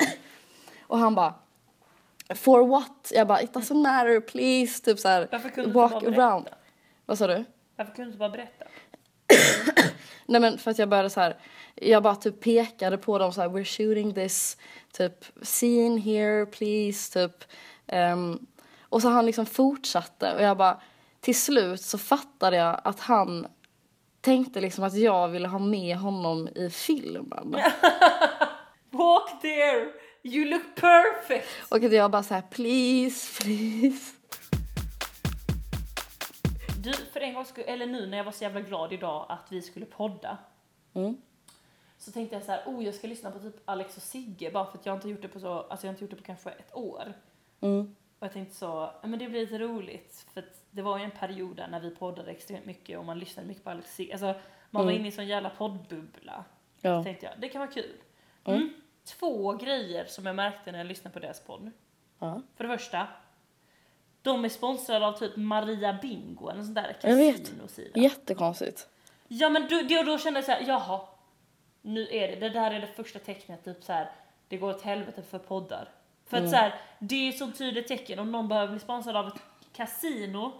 och 0.81 0.97
han 0.97 1.15
bara, 1.15 1.33
for 2.35 2.67
what? 2.67 3.11
Jag 3.15 3.27
bara, 3.27 3.41
it 3.41 3.53
doesn't 3.53 3.83
matter, 3.83 4.19
please. 4.19 4.83
Typ 4.83 4.99
så 4.99 5.07
här, 5.07 5.27
Varför 5.31 5.49
kunde 5.49 5.69
du 5.69 5.73
walk 5.73 5.91
bara 5.91 6.25
around. 6.25 6.47
Vad 7.05 7.17
sa 7.17 7.27
du? 7.27 7.45
Varför 7.75 7.93
kunde 7.93 8.03
du 8.03 8.07
inte 8.07 8.19
bara 8.19 8.29
berätta? 8.29 8.65
Nej 10.25 10.41
men 10.41 10.57
för 10.57 10.71
att 10.71 10.79
jag 10.79 10.89
började 10.89 11.09
så 11.09 11.19
här, 11.19 11.37
jag 11.75 12.03
bara 12.03 12.15
typ 12.15 12.39
pekade 12.39 12.97
på 12.97 13.17
dem 13.17 13.33
så 13.33 13.41
här, 13.41 13.49
we're 13.49 13.63
shooting 13.63 14.13
this 14.13 14.57
typ 14.91 15.25
scene 15.41 15.99
here 15.99 16.45
please 16.45 17.13
typ. 17.13 17.43
Ehm, 17.87 18.45
och 18.81 19.01
så 19.01 19.09
han 19.09 19.25
liksom 19.25 19.45
fortsatte 19.45 20.35
och 20.35 20.41
jag 20.41 20.57
bara, 20.57 20.81
till 21.19 21.41
slut 21.41 21.81
så 21.81 21.97
fattade 21.97 22.57
jag 22.57 22.81
att 22.83 22.99
han 22.99 23.47
tänkte 24.29 24.61
liksom 24.61 24.83
att 24.83 24.95
jag 24.95 25.27
ville 25.27 25.47
ha 25.47 25.59
med 25.59 25.97
honom 25.97 26.47
i 26.47 26.69
filmen. 26.69 27.51
Walk 28.89 29.41
there! 29.41 29.91
You 30.23 30.45
look 30.45 30.75
perfect! 30.75 31.47
Och 31.71 31.83
att 31.83 31.93
jag 31.93 32.11
bara 32.11 32.23
så 32.23 32.33
här, 32.33 32.41
please, 32.41 33.43
please. 33.43 34.13
Du, 36.83 36.93
för 36.93 37.19
en 37.19 37.33
gång 37.33 37.45
skull, 37.45 37.63
eller 37.67 37.85
nu 37.85 38.07
när 38.07 38.17
jag 38.17 38.23
var 38.23 38.31
så 38.31 38.43
jävla 38.43 38.61
glad 38.61 38.93
idag 38.93 39.25
att 39.29 39.51
vi 39.51 39.61
skulle 39.61 39.85
podda. 39.85 40.37
Mm. 40.93 41.17
Så 41.97 42.11
tänkte 42.11 42.35
jag 42.35 42.45
så 42.45 42.51
här, 42.51 42.63
oh 42.65 42.85
jag 42.85 42.95
ska 42.95 43.07
lyssna 43.07 43.31
på 43.31 43.39
typ 43.39 43.55
Alex 43.65 43.97
och 43.97 44.03
Sigge 44.03 44.51
bara 44.51 44.65
för 44.65 44.77
att 44.77 44.85
jag 44.85 44.95
inte 44.95 45.09
gjort 45.09 45.21
det 45.21 45.27
på 45.27 45.39
så, 45.39 45.59
alltså 45.59 45.87
jag 45.87 45.89
har 45.89 45.93
inte 45.93 46.03
gjort 46.03 46.11
det 46.11 46.17
på 46.17 46.23
kanske 46.23 46.49
ett 46.49 46.75
år. 46.75 47.13
Mm. 47.61 47.95
Och 48.19 48.25
jag 48.25 48.33
tänkte 48.33 48.55
så, 48.55 48.65
ja 49.01 49.07
men 49.07 49.19
det 49.19 49.29
blir 49.29 49.39
lite 49.41 49.57
roligt 49.57 50.25
för 50.33 50.39
att 50.41 50.63
det 50.71 50.81
var 50.81 50.97
ju 50.97 51.03
en 51.03 51.11
period 51.11 51.55
där 51.55 51.67
när 51.67 51.79
vi 51.79 51.89
poddade 51.89 52.31
extremt 52.31 52.65
mycket 52.65 52.99
och 52.99 53.05
man 53.05 53.19
lyssnade 53.19 53.47
mycket 53.47 53.63
på 53.63 53.69
Alex. 53.69 53.99
Alltså 54.11 54.33
Man 54.69 54.85
var 54.85 54.91
inne 54.91 55.03
i 55.03 55.05
en 55.07 55.11
sån 55.11 55.27
jävla 55.27 55.49
poddbubbla. 55.49 56.43
Så 56.81 56.87
Ja. 56.87 57.03
tänkte 57.03 57.25
jag, 57.25 57.33
det 57.39 57.49
kan 57.49 57.59
vara 57.59 57.71
kul. 57.71 57.93
Mm. 58.45 58.69
Två 59.05 59.53
grejer 59.53 60.05
som 60.05 60.25
jag 60.25 60.35
märkte 60.35 60.71
när 60.71 60.79
jag 60.79 60.87
lyssnade 60.87 61.13
på 61.13 61.19
deras 61.19 61.39
podd. 61.43 61.71
ja. 62.19 62.41
För 62.55 62.63
det 62.63 62.77
första, 62.77 63.07
de 64.21 64.45
är 64.45 64.49
sponsrade 64.49 65.07
av 65.07 65.11
typ 65.13 65.35
Maria 65.35 65.93
Bingo, 66.01 66.49
en 66.49 66.65
sån 66.65 66.73
där 66.73 66.93
kasinosida. 67.01 67.99
Jättekonstigt. 67.99 68.87
Ja 69.27 69.49
men 69.49 69.67
då, 69.69 69.81
då, 69.89 70.03
då 70.03 70.17
kände 70.17 70.37
jag 70.37 70.45
så 70.45 70.51
här, 70.51 70.63
jaha. 70.67 71.01
Nu 71.81 72.07
är 72.11 72.27
det, 72.27 72.35
det 72.35 72.49
där 72.49 72.71
är 72.71 72.79
det 72.81 72.87
första 72.87 73.19
tecknet, 73.19 73.63
typ 73.65 73.83
så 73.83 73.93
här, 73.93 74.11
det 74.47 74.57
går 74.57 74.69
åt 74.69 74.81
helvete 74.81 75.21
för 75.23 75.39
poddar. 75.39 75.89
För 76.29 76.37
Mm. 76.37 76.45
att 76.47 76.51
så 76.51 76.57
här, 76.57 76.75
det 76.99 77.15
är 77.15 77.29
ett 77.29 77.37
så 77.37 77.51
tydligt 77.51 77.87
tecken, 77.87 78.19
om 78.19 78.31
någon 78.31 78.47
behöver 78.47 78.71
bli 78.71 78.79
sponsrad 78.79 79.15
av 79.15 79.27
ett 79.27 79.41
kasino, 79.73 80.51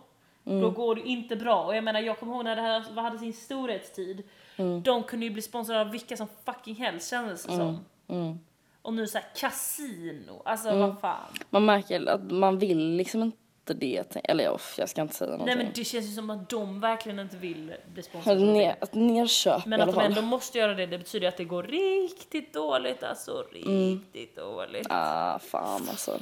Mm. 0.46 0.62
då 0.62 0.70
går 0.70 0.96
det 0.96 1.02
inte 1.02 1.36
bra. 1.36 1.64
Och 1.66 1.76
jag 1.76 1.84
menar, 1.84 2.00
jag 2.00 2.20
kommer 2.20 2.34
ihåg 2.36 2.44
när 2.44 2.56
det 2.56 2.62
här 2.62 3.02
hade 3.02 3.18
sin 3.20 3.34
storhetstid, 3.34 4.24
Mm. 4.58 4.84
de 4.84 5.04
kunde 5.04 5.26
ju 5.26 5.32
bli 5.32 5.42
sponsrade 5.42 5.82
av 5.82 5.90
vilka 5.92 6.18
som 6.18 6.28
fucking 6.46 6.76
helst 6.76 7.10
kändes 7.10 7.44
det 7.46 7.52
som. 7.56 7.86
Mm. 8.08 8.40
Och 8.82 8.94
nu 8.94 9.08
såhär 9.08 9.26
kasino, 9.36 10.42
alltså 10.46 10.76
vad 10.78 11.00
fan. 11.00 11.34
Man 11.50 11.66
märker 11.66 12.06
att 12.10 12.32
man 12.32 12.60
vill 12.60 12.96
liksom 12.96 13.24
inte 13.24 13.38
det. 13.74 14.04
tänk- 14.04 14.26
Eller 14.30 14.44
ja, 14.44 14.60
jag 14.78 14.90
ska 14.90 15.02
inte 15.02 15.16
säga 15.16 15.30
någonting. 15.32 15.56
Nej 15.56 15.66
men 15.66 15.74
det 15.76 15.84
känns 15.84 16.06
ju 16.06 16.12
som 16.16 16.30
att 16.30 16.50
de 16.50 16.80
verkligen 16.80 17.20
inte 17.20 17.38
vill 17.38 17.74
bli 17.94 18.04
sponsrade. 18.04 18.40
Det. 18.40 18.46
ner, 18.46 18.76
nerköp 18.92 19.66
Men 19.66 19.82
att 19.82 19.96
de 19.96 20.00
ändå 20.02 20.22
måste 20.22 20.58
göra 20.58 20.74
det, 20.74 20.86
det 20.86 20.98
betyder 20.98 21.28
att 21.28 21.38
det 21.38 21.44
går 21.44 21.64
riktigt 21.64 22.54
dåligt 22.54 23.04
alltså. 23.04 23.46
Riktigt 23.52 24.36
dåligt. 24.36 24.88
Ah, 24.90 25.40
fan 25.40 25.82
alltså. 25.90 26.20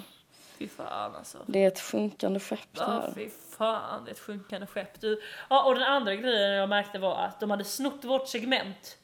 Fy 0.59 0.67
fan 0.67 1.15
alltså. 1.15 1.37
Det 1.45 1.63
är 1.63 1.67
ett 1.67 1.79
sjunkande 1.79 2.39
skepp 2.39 2.59
det 2.71 2.79
Ja, 2.81 2.85
här. 2.85 3.11
fy 3.15 3.29
fan, 3.57 4.05
det 4.05 4.11
är 4.11 4.13
ett 4.13 4.19
sjunkande 4.19 4.67
skepp. 4.67 5.01
Du. 5.01 5.21
Ja, 5.49 5.63
och 5.63 5.73
den 5.75 5.83
andra 5.83 6.15
grejen 6.15 6.51
jag 6.53 6.69
märkte 6.69 6.99
var 6.99 7.15
att 7.15 7.39
de 7.39 7.51
hade 7.51 7.63
snott 7.63 8.03
vårt 8.05 8.27
segment. 8.27 8.97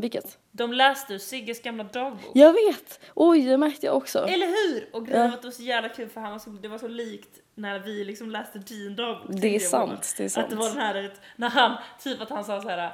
Vilket? 0.00 0.38
De 0.52 0.72
läste 0.72 1.14
ur 1.14 1.18
Sigges 1.18 1.62
gamla 1.62 1.84
dagbok. 1.84 2.30
Jag 2.34 2.52
vet! 2.52 3.00
Oj, 3.14 3.42
det 3.44 3.56
märkte 3.56 3.86
jag 3.86 3.96
också. 3.96 4.18
Eller 4.18 4.46
hur? 4.46 4.88
Och 4.92 5.06
grejen 5.06 5.22
Ja. 5.22 5.28
var 5.28 5.34
att 5.34 5.42
det 5.42 5.48
var 5.48 5.52
så 5.52 5.62
jävla 5.62 5.88
kul 5.88 6.08
för 6.08 6.20
han 6.20 6.32
var 6.32 6.38
så, 6.38 6.50
det 6.50 6.68
var 6.68 6.78
så 6.78 6.88
likt 6.88 7.40
när 7.54 7.78
vi 7.78 8.04
liksom 8.04 8.30
läste 8.30 8.58
din 8.58 8.96
dagbok. 8.96 9.30
Det 9.40 9.54
är 9.56 9.58
sant, 9.60 10.14
det 10.16 10.24
är 10.24 10.28
sant. 10.28 10.44
Att 10.44 10.50
det 10.50 10.56
var 10.56 10.68
den 10.68 10.78
här, 10.78 11.12
när 11.36 11.48
han, 11.48 11.76
typ 12.02 12.20
att 12.20 12.30
han 12.30 12.44
sa 12.44 12.60
så 12.62 12.68
här. 12.68 12.92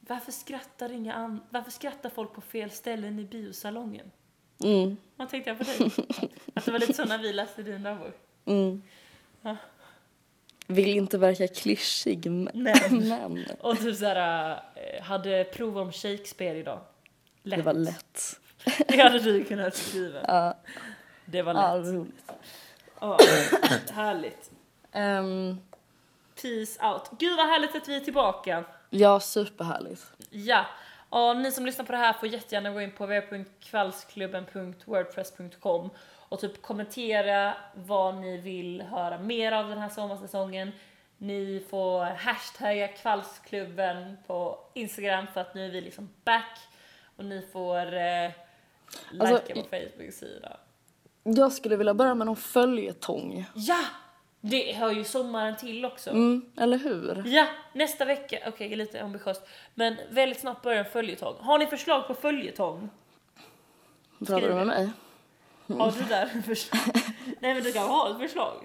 Varför 0.00 0.32
skrattar, 0.32 0.92
inga 0.92 1.14
an- 1.14 1.40
varför 1.50 1.70
skrattar 1.70 2.10
folk 2.10 2.32
på 2.34 2.40
fel 2.40 2.70
ställen 2.70 3.18
i 3.18 3.24
biosalongen? 3.24 4.10
Mm, 4.64 4.96
Vad 5.16 5.28
tänkte 5.28 5.50
jag 5.50 5.58
på 5.58 5.64
dig? 5.64 5.90
Att 6.54 6.64
det 6.64 6.70
var 6.72 6.78
lite 6.78 6.92
så 6.92 7.04
när 7.04 7.18
vi 7.18 7.32
läste 7.32 7.62
din 7.62 7.82
dagbok. 7.82 8.14
mm. 8.44 8.82
Ja. 9.42 9.56
Vill 10.66 10.88
inte 10.88 11.18
verka 11.18 11.48
klyschig, 11.48 12.30
men... 12.30 12.48
Men. 13.08 13.44
Och 13.60 13.78
typ 13.78 13.96
såhär, 13.96 14.50
eh, 14.52 14.73
hade 15.04 15.44
prov 15.44 15.78
om 15.78 15.92
Shakespeare 15.92 16.58
idag. 16.58 16.80
Lätt. 17.42 17.58
Det 17.58 17.62
var 17.64 17.72
lätt. 17.72 18.40
Det 18.88 18.98
hade 19.02 19.18
du 19.18 19.44
kunnat 19.44 19.74
skriva. 19.76 20.20
Ja, 20.28 20.54
Det 21.24 21.42
var 21.42 21.54
ja, 21.54 21.74
lätt. 21.76 21.94
roligt. 21.94 22.32
Ja, 23.00 23.18
härligt. 23.92 24.50
Ehm, 24.92 25.60
Peace 26.42 26.86
out. 26.86 27.10
Gud 27.18 27.36
vad 27.36 27.46
härligt 27.48 27.76
att 27.76 27.88
vi 27.88 27.96
är 27.96 28.00
tillbaka. 28.00 28.64
ja, 28.90 29.20
superhärligt. 29.20 30.02
Ja. 30.30 30.66
Och 31.08 31.36
ni 31.36 31.52
som 31.52 31.66
lyssnar 31.66 31.84
på 31.84 31.92
det 31.92 31.98
här 31.98 32.12
får 32.12 32.28
jättegärna 32.28 32.70
gå 32.70 32.80
in 32.80 32.90
på 32.92 33.06
www.kvällsklubben.wordpress.com 33.06 35.90
och 36.28 36.40
typ 36.40 36.62
kommentera 36.62 37.54
vad 37.74 38.14
ni 38.14 38.40
vill 38.40 38.82
höra 38.82 39.18
mer 39.18 39.52
av 39.52 39.68
den 39.68 39.78
här 39.78 39.88
sommarsäsongen. 39.88 40.72
Ni 41.18 41.64
får 41.70 42.04
hashtagga 42.04 42.88
kvällsklubben 42.88 44.16
på 44.26 44.58
Instagram 44.74 45.26
för 45.34 45.40
att 45.40 45.54
nu 45.54 45.66
är 45.66 45.70
vi 45.70 45.80
liksom 45.80 46.08
back. 46.24 46.58
Och 47.16 47.24
ni 47.24 47.46
får 47.52 47.94
eh, 47.96 48.30
Alltså, 49.20 49.34
likea 49.34 49.56
vår 49.56 49.78
Facebook-sida. 49.78 50.56
Jag 51.22 51.52
skulle 51.52 51.76
vilja 51.76 51.94
börja 51.94 52.14
med 52.14 52.26
någon 52.26 52.36
följetong. 52.36 53.46
Ja! 53.54 53.80
Det 54.40 54.72
hör 54.72 54.90
ju 54.92 55.04
sommaren 55.04 55.56
till 55.56 55.84
också. 55.84 56.10
Mm, 56.10 56.52
eller 56.56 56.78
hur? 56.78 57.22
Ja, 57.26 57.46
nästa 57.72 58.04
vecka. 58.04 58.38
Okej, 58.46 58.76
lite 58.76 59.02
ambitiöst. 59.02 59.42
Men 59.74 59.96
väldigt 60.10 60.40
snabbt 60.40 60.62
börjar 60.62 60.78
en 60.84 60.90
följetong. 60.90 61.34
Har 61.40 61.58
ni 61.58 61.66
förslag 61.66 62.06
på 62.06 62.14
följetong? 62.14 62.90
Pratar 64.26 64.48
du 64.48 64.54
med 64.54 64.66
mig? 64.66 64.90
Har 65.66 65.92
du 65.92 66.04
där 66.08 66.26
förslag? 66.46 66.80
Nej 67.40 67.54
men 67.54 67.62
du 67.62 67.72
kan 67.72 67.88
ha 67.88 68.10
ett 68.10 68.18
förslag. 68.18 68.64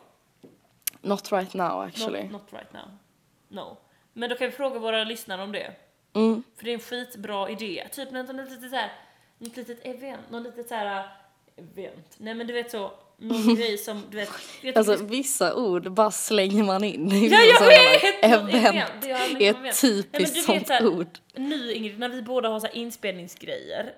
Not 1.01 1.31
right 1.31 1.53
now 1.53 1.83
actually. 1.87 2.23
Not, 2.23 2.31
not 2.31 2.53
right 2.53 2.73
now. 2.73 2.89
No. 3.47 3.77
Men 4.13 4.29
då 4.29 4.35
kan 4.35 4.47
vi 4.49 4.51
fråga 4.55 4.79
våra 4.79 5.03
lyssnare 5.03 5.43
om 5.43 5.51
det. 5.51 5.71
Mm. 6.13 6.43
För 6.57 6.65
det 6.65 6.71
är 6.71 6.73
en 6.73 6.79
skitbra 6.79 7.49
idé. 7.49 7.87
Typ 7.91 8.11
något 8.11 8.35
litet 8.35 8.69
så 8.69 8.75
här, 8.75 8.91
något 9.37 9.57
litet 9.57 9.85
event, 9.85 10.29
något 10.29 10.43
litet 10.43 10.67
så 10.67 10.75
här 10.75 11.07
event. 11.55 12.15
Nej 12.17 12.33
men 12.33 12.47
du 12.47 12.53
vet 12.53 12.71
så, 12.71 12.91
någon 13.17 13.55
grej 13.55 13.77
som 13.77 14.03
du 14.09 14.17
vet. 14.17 14.29
vet 14.63 14.77
Alltså 14.77 14.95
vissa 15.03 15.55
ord 15.55 15.91
bara 15.91 16.11
slänger 16.11 16.63
man 16.63 16.83
in 16.83 17.11
i 17.11 17.27
Ja, 17.27 17.41
jag 17.41 17.67
vet! 17.67 18.23
Event 18.23 18.53
är 18.53 19.49
ett. 19.49 19.57
Nej, 19.61 19.73
typiskt 19.73 20.35
du 20.47 20.53
vet 20.53 20.67
sånt 20.67 20.81
ord. 20.81 21.19
Nu 21.35 21.73
Ingrid, 21.73 21.99
när 21.99 22.09
vi 22.09 22.21
båda 22.21 22.49
har 22.49 22.59
så 22.59 22.67
här 22.67 22.75
inspelningsgrejer, 22.75 23.93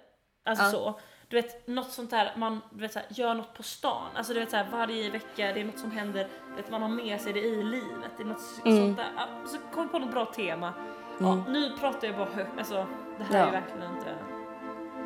alltså 0.45 0.63
Ja. 0.65 0.71
så. 0.71 0.99
Du 1.31 1.35
vet, 1.41 1.67
något 1.67 1.91
sånt 1.91 2.09
där, 2.09 2.31
man 2.37 2.61
du 2.69 2.81
vet, 2.81 2.93
så 2.93 2.99
här, 2.99 3.07
gör 3.11 3.33
något 3.33 3.53
på 3.53 3.63
stan. 3.63 4.07
Alltså 4.15 4.33
du 4.33 4.39
vet 4.39 4.49
så 4.51 4.57
här, 4.57 4.67
varje 4.71 5.09
vecka, 5.09 5.53
det 5.53 5.61
är 5.61 5.65
något 5.65 5.79
som 5.79 5.91
händer, 5.91 6.27
vet, 6.55 6.71
man 6.71 6.81
har 6.81 6.89
med 6.89 7.21
sig 7.21 7.33
det 7.33 7.39
i 7.39 7.63
livet. 7.63 8.11
Det 8.17 8.23
är 8.23 8.27
något 8.27 8.41
Mm. 8.65 8.77
sånt 8.77 8.97
där. 8.97 9.27
Så 9.45 9.57
kom 9.73 9.89
på 9.89 9.99
något 9.99 10.11
bra 10.11 10.25
tema. 10.25 10.73
Ja, 11.19 11.43
nu 11.47 11.71
pratar 11.79 12.07
jag 12.07 12.17
bara 12.17 12.29
högt, 12.29 12.57
alltså 12.57 12.85
det 13.17 13.23
här 13.23 13.39
Ja. 13.39 13.45
är 13.47 13.51
verkligen 13.51 13.91
inte, 13.97 14.15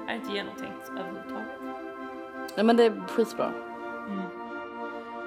är 0.07 0.15
inte 0.15 0.33
genomtänkt 0.33 0.89
överhuvudtaget. 0.89 1.47
Nej 2.55 2.65
men 2.65 2.77
det 2.77 2.83
är 2.85 3.03
skitbra. 3.07 3.51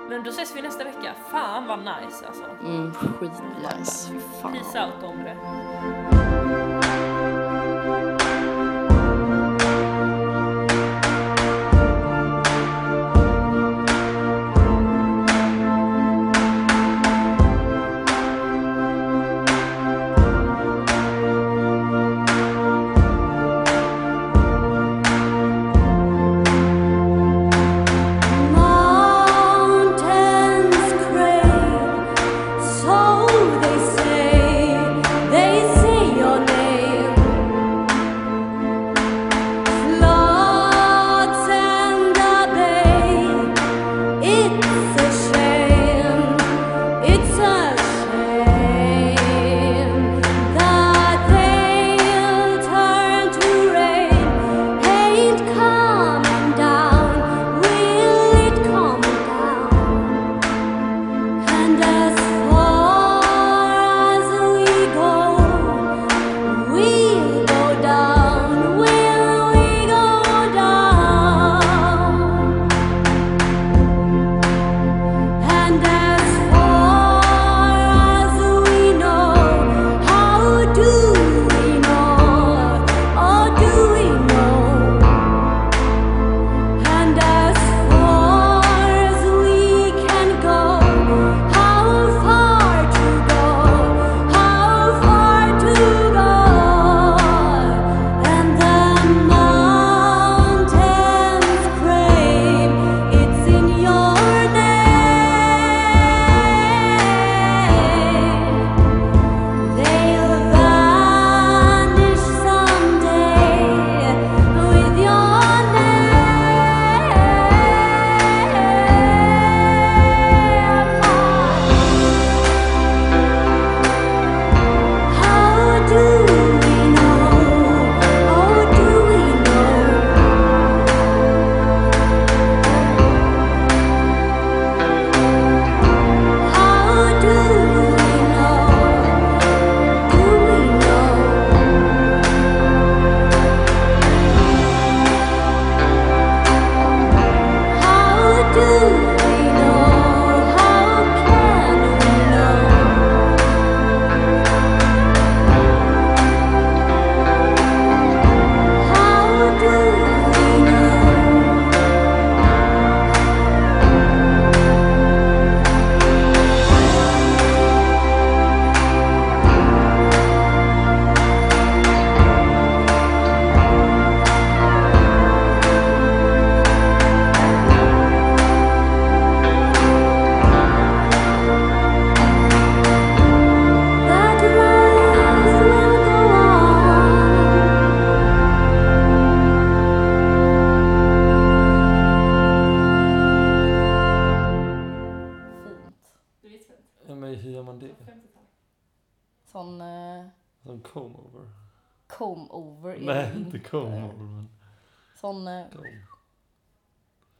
Men 0.08 0.22
då 0.22 0.30
ses 0.30 0.56
vi 0.56 0.62
nästa 0.62 0.84
vecka. 0.84 1.14
Fan 1.30 1.66
vad 1.66 1.78
nice 1.78 2.26
alltså. 2.26 2.44
Mm, 2.64 2.94
skitnice. 2.94 4.12
Peace 4.42 4.84
out 4.86 5.04
om 5.04 5.18
det. 5.24 5.36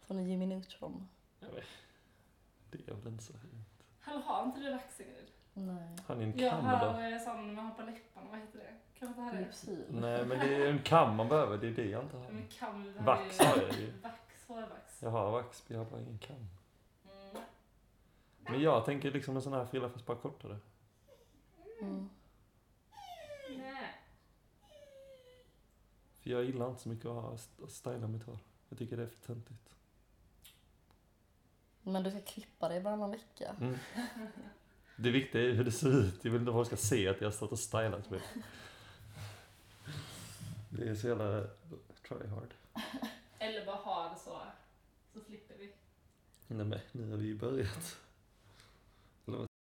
Sån 0.09 0.27
Jimmy 0.29 0.47
Neutron. 0.47 1.09
Jag 1.41 1.49
vet. 1.51 1.65
Det 2.71 2.89
är 2.89 2.95
väl 2.95 3.07
inte 3.13 3.25
så 3.25 3.33
fint. 3.33 3.85
Hallå, 4.01 4.21
har 4.21 4.45
inte 4.47 4.61
du 4.61 4.71
vax 4.71 5.01
Ingrid? 5.01 5.31
Nej. 5.55 5.97
Har 6.07 6.15
ni 6.17 6.25
en 6.25 6.39
Jag 6.39 6.51
kam 6.51 6.65
har 6.65 6.95
eller? 6.95 7.13
eh, 7.17 7.23
sån 7.23 7.55
man 7.55 7.67
har 7.67 7.75
på 7.75 7.83
läpparna, 7.83 8.27
vad 8.31 8.39
heter 8.41 8.59
det? 8.59 8.99
Kan 8.99 9.09
man 9.09 9.19
inte 9.19 9.21
ha 9.23 9.33
det? 9.33 9.47
Lypsyl. 9.47 9.85
Nej 9.89 10.27
men 10.27 10.39
det 10.39 10.55
är 10.55 10.67
en 10.71 10.83
kam 10.83 11.17
man 11.17 11.29
behöver, 11.29 11.59
det 11.59 11.67
är 11.69 11.73
det 11.73 11.85
jag 11.87 12.03
inte 12.05 12.17
har. 12.17 12.31
Men 12.31 12.49
kam, 12.49 12.85
det 12.85 12.99
här 12.99 13.07
Vax 13.07 13.41
är- 13.41 13.45
har 13.47 13.57
jag 13.63 13.73
ju. 13.79 13.93
Vax, 14.03 14.45
hårvax. 14.47 15.03
Jag 15.03 15.11
har 15.11 15.31
vax, 15.31 15.65
men 15.69 15.79
jag 15.79 15.85
har 15.85 15.91
bara 15.91 16.01
ingen 16.01 16.19
kam. 16.19 16.37
Mm. 16.37 17.43
Men 18.39 18.61
jag 18.61 18.85
tänker 18.85 19.11
liksom 19.11 19.37
en 19.37 19.43
sån 19.43 19.53
här 19.53 19.65
frilla 19.65 19.89
fast 19.91 20.07
bara 20.07 20.17
kortare. 20.17 20.59
Mm. 21.81 22.09
Nej. 23.49 23.95
För 26.13 26.31
jag 26.31 26.45
gillar 26.45 26.69
inte 26.69 26.81
så 26.83 26.89
mycket 26.89 27.07
att, 27.07 27.23
ha, 27.23 27.33
att 27.65 27.71
styla 27.71 28.09
mitt 28.09 28.23
hår. 28.25 28.39
Jag 28.69 28.79
tycker 28.79 28.97
det 28.97 29.03
är 29.03 29.07
för 29.07 29.27
töntigt. 29.27 29.75
Men 31.83 32.03
du 32.03 32.11
ska 32.11 32.21
klippa 32.21 32.69
dig 32.69 32.81
varannan 32.81 33.11
vecka. 33.11 33.55
Mm. 33.61 33.79
Det 34.97 35.11
viktiga 35.11 35.43
är 35.43 35.53
hur 35.53 35.65
det 35.65 35.73
ser 35.73 36.01
ut. 36.01 36.25
Jag 36.25 36.31
vill 36.31 36.41
inte 36.41 36.51
att 36.51 36.55
folk 36.55 36.67
ska 36.67 36.77
se 36.77 37.09
att 37.09 37.21
jag 37.21 37.27
har 37.27 37.33
stått 37.33 37.53
och 37.53 37.59
stylat 37.59 38.11
mig. 38.11 38.21
Det 40.71 40.89
är 40.89 40.95
så 40.95 41.09
jävla 41.09 41.47
try 42.09 42.27
hard. 42.27 42.55
Eller 43.39 43.67
bara 43.67 43.77
ha 43.77 44.09
det 44.09 44.21
så, 44.21 44.41
så 45.13 45.25
slipper 45.25 45.55
vi. 45.59 45.73
Nej 46.47 46.67
men 46.67 46.79
nu 46.93 47.11
har 47.11 47.17
vi 47.17 47.27
ju 47.27 47.39
börjat. 47.39 47.99